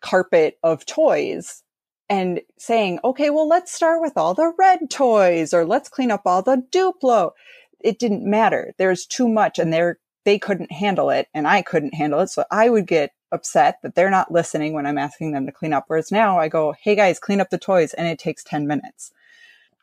carpet 0.00 0.56
of 0.62 0.86
toys 0.86 1.64
and 2.08 2.40
saying, 2.56 3.00
okay, 3.02 3.30
well, 3.30 3.48
let's 3.48 3.72
start 3.72 4.00
with 4.00 4.16
all 4.16 4.32
the 4.32 4.52
red 4.56 4.88
toys 4.88 5.52
or 5.52 5.64
let's 5.64 5.88
clean 5.88 6.12
up 6.12 6.22
all 6.24 6.40
the 6.40 6.62
Duplo. 6.70 7.32
It 7.80 7.98
didn't 7.98 8.22
matter. 8.24 8.74
There's 8.78 9.04
too 9.04 9.28
much 9.28 9.58
and 9.58 9.72
they're, 9.72 9.98
they 10.24 10.38
couldn't 10.38 10.70
handle 10.70 11.10
it 11.10 11.26
and 11.34 11.48
I 11.48 11.62
couldn't 11.62 11.94
handle 11.94 12.20
it. 12.20 12.30
So 12.30 12.44
I 12.52 12.70
would 12.70 12.86
get 12.86 13.10
upset 13.32 13.78
that 13.82 13.96
they're 13.96 14.08
not 14.08 14.30
listening 14.30 14.72
when 14.72 14.86
I'm 14.86 14.98
asking 14.98 15.32
them 15.32 15.46
to 15.46 15.52
clean 15.52 15.72
up. 15.72 15.86
Whereas 15.88 16.12
now 16.12 16.38
I 16.38 16.46
go, 16.46 16.76
Hey 16.80 16.94
guys, 16.94 17.18
clean 17.18 17.40
up 17.40 17.50
the 17.50 17.58
toys 17.58 17.92
and 17.92 18.06
it 18.06 18.20
takes 18.20 18.44
10 18.44 18.68
minutes. 18.68 19.10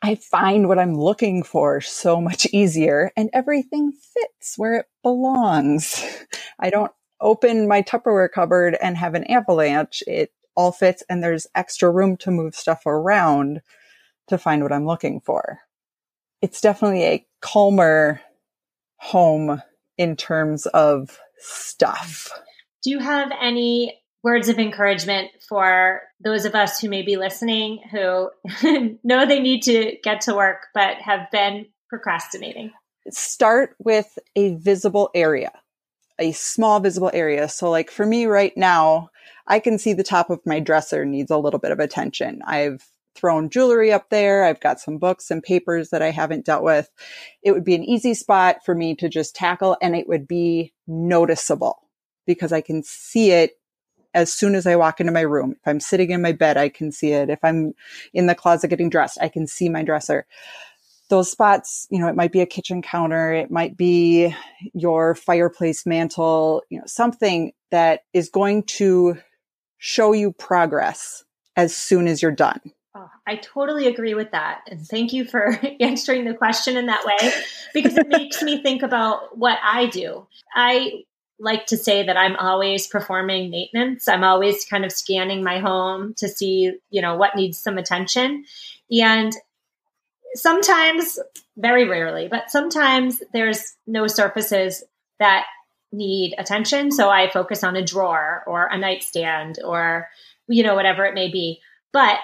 I 0.04 0.16
find 0.16 0.68
what 0.68 0.78
I'm 0.78 0.98
looking 0.98 1.42
for 1.42 1.80
so 1.80 2.20
much 2.20 2.46
easier 2.52 3.10
and 3.16 3.30
everything 3.32 3.90
fits 3.90 4.58
where 4.58 4.74
it 4.74 4.86
belongs. 5.02 6.04
I 6.60 6.68
don't 6.68 6.92
open 7.22 7.66
my 7.66 7.80
Tupperware 7.80 8.30
cupboard 8.30 8.76
and 8.82 8.98
have 8.98 9.14
an 9.14 9.24
avalanche. 9.30 10.02
It 10.06 10.30
all 10.54 10.72
fits 10.72 11.02
and 11.08 11.22
there's 11.22 11.46
extra 11.54 11.90
room 11.90 12.18
to 12.18 12.30
move 12.30 12.54
stuff 12.54 12.84
around 12.84 13.62
to 14.28 14.36
find 14.36 14.62
what 14.62 14.72
I'm 14.72 14.84
looking 14.84 15.20
for. 15.20 15.60
It's 16.42 16.60
definitely 16.60 17.04
a 17.04 17.26
calmer 17.40 18.20
home 18.96 19.62
in 19.96 20.16
terms 20.16 20.66
of 20.66 21.18
stuff. 21.38 22.30
Do 22.82 22.90
you 22.90 22.98
have 22.98 23.32
any 23.40 24.02
words 24.24 24.48
of 24.48 24.58
encouragement 24.58 25.30
for 25.46 26.00
those 26.18 26.46
of 26.46 26.54
us 26.54 26.80
who 26.80 26.88
may 26.88 27.02
be 27.02 27.16
listening 27.16 27.78
who 27.92 28.30
know 29.04 29.26
they 29.26 29.38
need 29.38 29.62
to 29.62 29.96
get 30.02 30.22
to 30.22 30.34
work 30.34 30.66
but 30.72 30.96
have 30.96 31.30
been 31.30 31.66
procrastinating? 31.90 32.72
Start 33.10 33.76
with 33.78 34.18
a 34.34 34.54
visible 34.54 35.10
area, 35.14 35.52
a 36.18 36.32
small 36.32 36.80
visible 36.80 37.10
area. 37.12 37.48
So, 37.48 37.70
like 37.70 37.90
for 37.90 38.06
me 38.06 38.24
right 38.24 38.56
now, 38.56 39.10
I 39.46 39.60
can 39.60 39.78
see 39.78 39.92
the 39.92 40.02
top 40.02 40.30
of 40.30 40.40
my 40.46 40.58
dresser 40.58 41.04
needs 41.04 41.30
a 41.30 41.36
little 41.36 41.60
bit 41.60 41.70
of 41.70 41.78
attention. 41.78 42.40
I've 42.46 42.82
thrown 43.14 43.50
jewelry 43.50 43.92
up 43.92 44.08
there. 44.08 44.44
I've 44.44 44.58
got 44.58 44.80
some 44.80 44.96
books 44.96 45.30
and 45.30 45.42
papers 45.42 45.90
that 45.90 46.02
I 46.02 46.10
haven't 46.10 46.46
dealt 46.46 46.64
with. 46.64 46.90
It 47.42 47.52
would 47.52 47.64
be 47.64 47.74
an 47.74 47.84
easy 47.84 48.14
spot 48.14 48.64
for 48.64 48.74
me 48.74 48.94
to 48.96 49.08
just 49.08 49.36
tackle 49.36 49.76
and 49.82 49.94
it 49.94 50.08
would 50.08 50.26
be 50.26 50.72
noticeable 50.88 51.78
because 52.26 52.52
I 52.52 52.62
can 52.62 52.82
see 52.82 53.30
it 53.30 53.52
as 54.14 54.32
soon 54.32 54.54
as 54.54 54.66
I 54.66 54.76
walk 54.76 55.00
into 55.00 55.12
my 55.12 55.20
room. 55.20 55.52
If 55.52 55.66
I'm 55.66 55.80
sitting 55.80 56.10
in 56.10 56.22
my 56.22 56.32
bed, 56.32 56.56
I 56.56 56.68
can 56.68 56.92
see 56.92 57.12
it. 57.12 57.28
If 57.28 57.40
I'm 57.42 57.74
in 58.12 58.26
the 58.26 58.34
closet 58.34 58.68
getting 58.68 58.88
dressed, 58.88 59.18
I 59.20 59.28
can 59.28 59.46
see 59.46 59.68
my 59.68 59.82
dresser. 59.82 60.26
Those 61.10 61.30
spots, 61.30 61.86
you 61.90 61.98
know, 61.98 62.08
it 62.08 62.16
might 62.16 62.32
be 62.32 62.40
a 62.40 62.46
kitchen 62.46 62.80
counter, 62.80 63.32
it 63.32 63.50
might 63.50 63.76
be 63.76 64.34
your 64.72 65.14
fireplace 65.14 65.84
mantle, 65.84 66.62
you 66.70 66.78
know, 66.78 66.84
something 66.86 67.52
that 67.70 68.00
is 68.14 68.30
going 68.30 68.62
to 68.62 69.18
show 69.76 70.12
you 70.12 70.32
progress 70.32 71.24
as 71.56 71.76
soon 71.76 72.06
as 72.06 72.22
you're 72.22 72.32
done. 72.32 72.60
Oh, 72.96 73.10
I 73.26 73.36
totally 73.36 73.88
agree 73.88 74.14
with 74.14 74.30
that. 74.30 74.62
And 74.70 74.86
thank 74.86 75.12
you 75.12 75.24
for 75.24 75.60
answering 75.80 76.24
the 76.24 76.34
question 76.34 76.76
in 76.76 76.86
that 76.86 77.04
way 77.04 77.32
because 77.74 77.96
it 77.96 78.08
makes 78.08 78.40
me 78.40 78.62
think 78.62 78.82
about 78.82 79.36
what 79.36 79.58
I 79.62 79.86
do. 79.86 80.26
I 80.54 81.02
like 81.38 81.66
to 81.66 81.76
say 81.76 82.06
that 82.06 82.16
I'm 82.16 82.36
always 82.36 82.86
performing 82.86 83.50
maintenance. 83.50 84.08
I'm 84.08 84.24
always 84.24 84.64
kind 84.64 84.84
of 84.84 84.92
scanning 84.92 85.42
my 85.42 85.58
home 85.58 86.14
to 86.18 86.28
see, 86.28 86.78
you 86.90 87.02
know, 87.02 87.16
what 87.16 87.36
needs 87.36 87.58
some 87.58 87.78
attention. 87.78 88.44
And 88.90 89.32
sometimes, 90.34 91.18
very 91.56 91.88
rarely, 91.88 92.28
but 92.28 92.50
sometimes 92.50 93.22
there's 93.32 93.76
no 93.86 94.06
surfaces 94.06 94.84
that 95.18 95.44
need 95.92 96.34
attention. 96.38 96.90
So 96.90 97.08
I 97.08 97.30
focus 97.30 97.62
on 97.62 97.76
a 97.76 97.84
drawer 97.84 98.42
or 98.46 98.66
a 98.66 98.78
nightstand 98.78 99.58
or, 99.64 100.08
you 100.48 100.62
know, 100.62 100.74
whatever 100.74 101.04
it 101.04 101.14
may 101.14 101.30
be. 101.30 101.60
But 101.92 102.18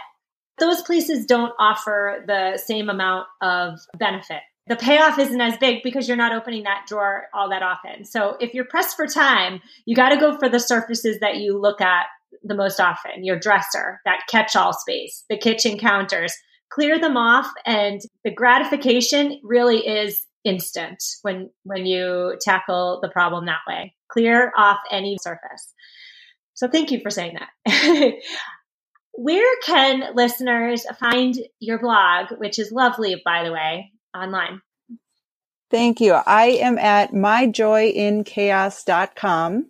those 0.59 0.83
places 0.83 1.27
don't 1.27 1.53
offer 1.59 2.25
the 2.27 2.59
same 2.59 2.91
amount 2.91 3.27
of 3.41 3.79
benefit. 3.97 4.43
The 4.67 4.77
payoff 4.77 5.19
isn't 5.19 5.41
as 5.41 5.57
big 5.57 5.83
because 5.83 6.07
you're 6.07 6.17
not 6.17 6.33
opening 6.33 6.63
that 6.65 6.85
drawer 6.87 7.25
all 7.35 7.49
that 7.51 7.63
often. 7.63 8.05
So 8.05 8.37
if 8.41 8.55
you're 8.55 8.67
pressed 8.67 8.97
for 8.97 9.07
time, 9.07 9.61
you 9.85 9.97
got 9.97 10.11
to 10.11 10.21
go 10.21 10.39
for 10.39 10.49
the 10.49 10.61
surfaces 10.61 11.19
that 11.21 11.39
you 11.39 11.59
look 11.59 11.81
at 11.81 12.07
the 12.43 12.55
most 12.55 12.81
often 12.81 13.25
your 13.25 13.39
dresser, 13.39 14.01
that 14.05 14.21
catch 14.29 14.57
all 14.57 14.73
space, 14.73 15.25
the 15.29 15.39
kitchen 15.39 15.79
counters. 15.79 16.35
Clear 16.73 17.01
them 17.01 17.17
off, 17.17 17.51
and 17.67 18.01
the 18.23 18.33
gratification 18.33 19.41
really 19.43 19.79
is 19.79 20.25
instant 20.45 21.03
when 21.23 21.51
when 21.65 21.85
you 21.85 22.37
tackle 22.41 23.01
the 23.03 23.09
problem 23.09 23.47
that 23.47 23.61
way. 23.67 23.95
Clear 24.09 24.53
off 24.57 24.79
any 24.91 25.19
surface. 25.21 25.75
So 26.55 26.69
thank 26.69 26.91
you 26.91 27.01
for 27.01 27.11
saying 27.11 27.37
that. 27.39 28.13
Where 29.15 29.57
can 29.65 30.15
listeners 30.15 30.87
find 30.99 31.35
your 31.59 31.79
blog, 31.79 32.39
which 32.39 32.59
is 32.59 32.71
lovely, 32.71 33.21
by 33.25 33.45
the 33.45 33.53
way, 33.53 33.91
online? 34.15 34.63
Thank 35.71 36.01
you. 36.01 36.15
I 36.15 36.47
am 36.47 36.79
at 36.79 37.13
myjoyinchaos.com 37.13 39.67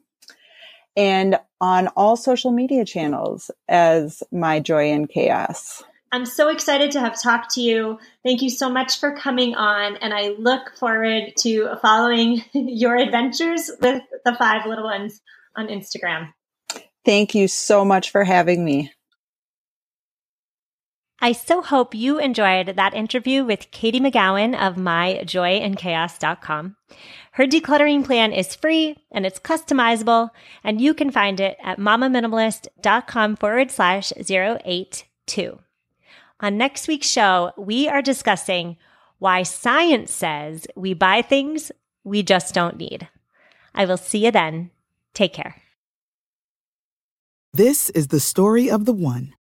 and 0.97 1.39
on 1.61 1.89
all 1.89 2.17
social 2.17 2.53
media 2.53 2.85
channels 2.85 3.51
as 3.69 4.23
My 4.33 4.61
Joy 4.61 4.91
in 4.91 5.07
Chaos. 5.07 5.83
I'm 6.13 6.27
so 6.27 6.49
excited 6.49 6.91
to 6.93 7.01
have 7.01 7.23
talked 7.23 7.53
to 7.53 7.61
you. 7.61 7.99
Thank 8.25 8.43
you 8.43 8.51
so 8.51 8.69
much 8.69 8.99
for 8.99 9.15
coming 9.15 9.55
on, 9.55 9.97
and 9.97 10.13
I 10.13 10.35
look 10.39 10.77
forward 10.77 11.35
to 11.39 11.77
following 11.81 12.43
your 12.53 12.97
adventures 12.97 13.71
with 13.81 14.03
the 14.25 14.35
five 14.35 14.67
little 14.67 14.85
ones 14.85 15.21
on 15.55 15.69
Instagram. 15.69 16.33
Thank 17.05 17.35
you 17.35 17.47
so 17.47 17.85
much 17.85 18.11
for 18.11 18.25
having 18.25 18.65
me. 18.65 18.93
I 21.23 21.33
so 21.33 21.61
hope 21.61 21.95
you 21.95 22.19
enjoyed 22.19 22.77
that 22.77 22.95
interview 22.95 23.45
with 23.45 23.71
Katie 23.71 24.01
McGowen 24.01 24.55
of 24.55 24.77
myjoyinchaos.com. 24.77 26.77
Her 27.33 27.47
decluttering 27.47 28.07
plan 28.07 28.33
is 28.33 28.55
free 28.55 28.97
and 29.13 29.27
it's 29.27 29.39
customizable, 29.39 30.31
and 30.65 30.81
you 30.81 30.95
can 30.95 31.11
find 31.11 31.39
it 31.39 31.59
at 31.63 31.79
mamaminimalist.com 31.79 33.37
forward 33.37 33.71
slash 33.71 34.15
082. 34.17 35.59
On 36.41 36.57
next 36.57 36.89
week's 36.89 37.09
show, 37.09 37.53
we 37.59 37.87
are 37.87 38.01
discussing 38.01 38.79
why 39.19 39.43
science 39.43 40.13
says 40.13 40.67
we 40.75 40.95
buy 40.95 41.21
things 41.21 41.71
we 42.03 42.23
just 42.23 42.55
don't 42.55 42.79
need. 42.79 43.09
I 43.75 43.85
will 43.85 43.99
see 43.99 44.25
you 44.25 44.31
then. 44.31 44.71
Take 45.13 45.35
care. 45.35 45.57
This 47.53 47.91
is 47.91 48.09
the 48.09 48.21
story 48.21 48.71
of 48.71 48.87
the 48.87 48.93
one. 48.93 49.35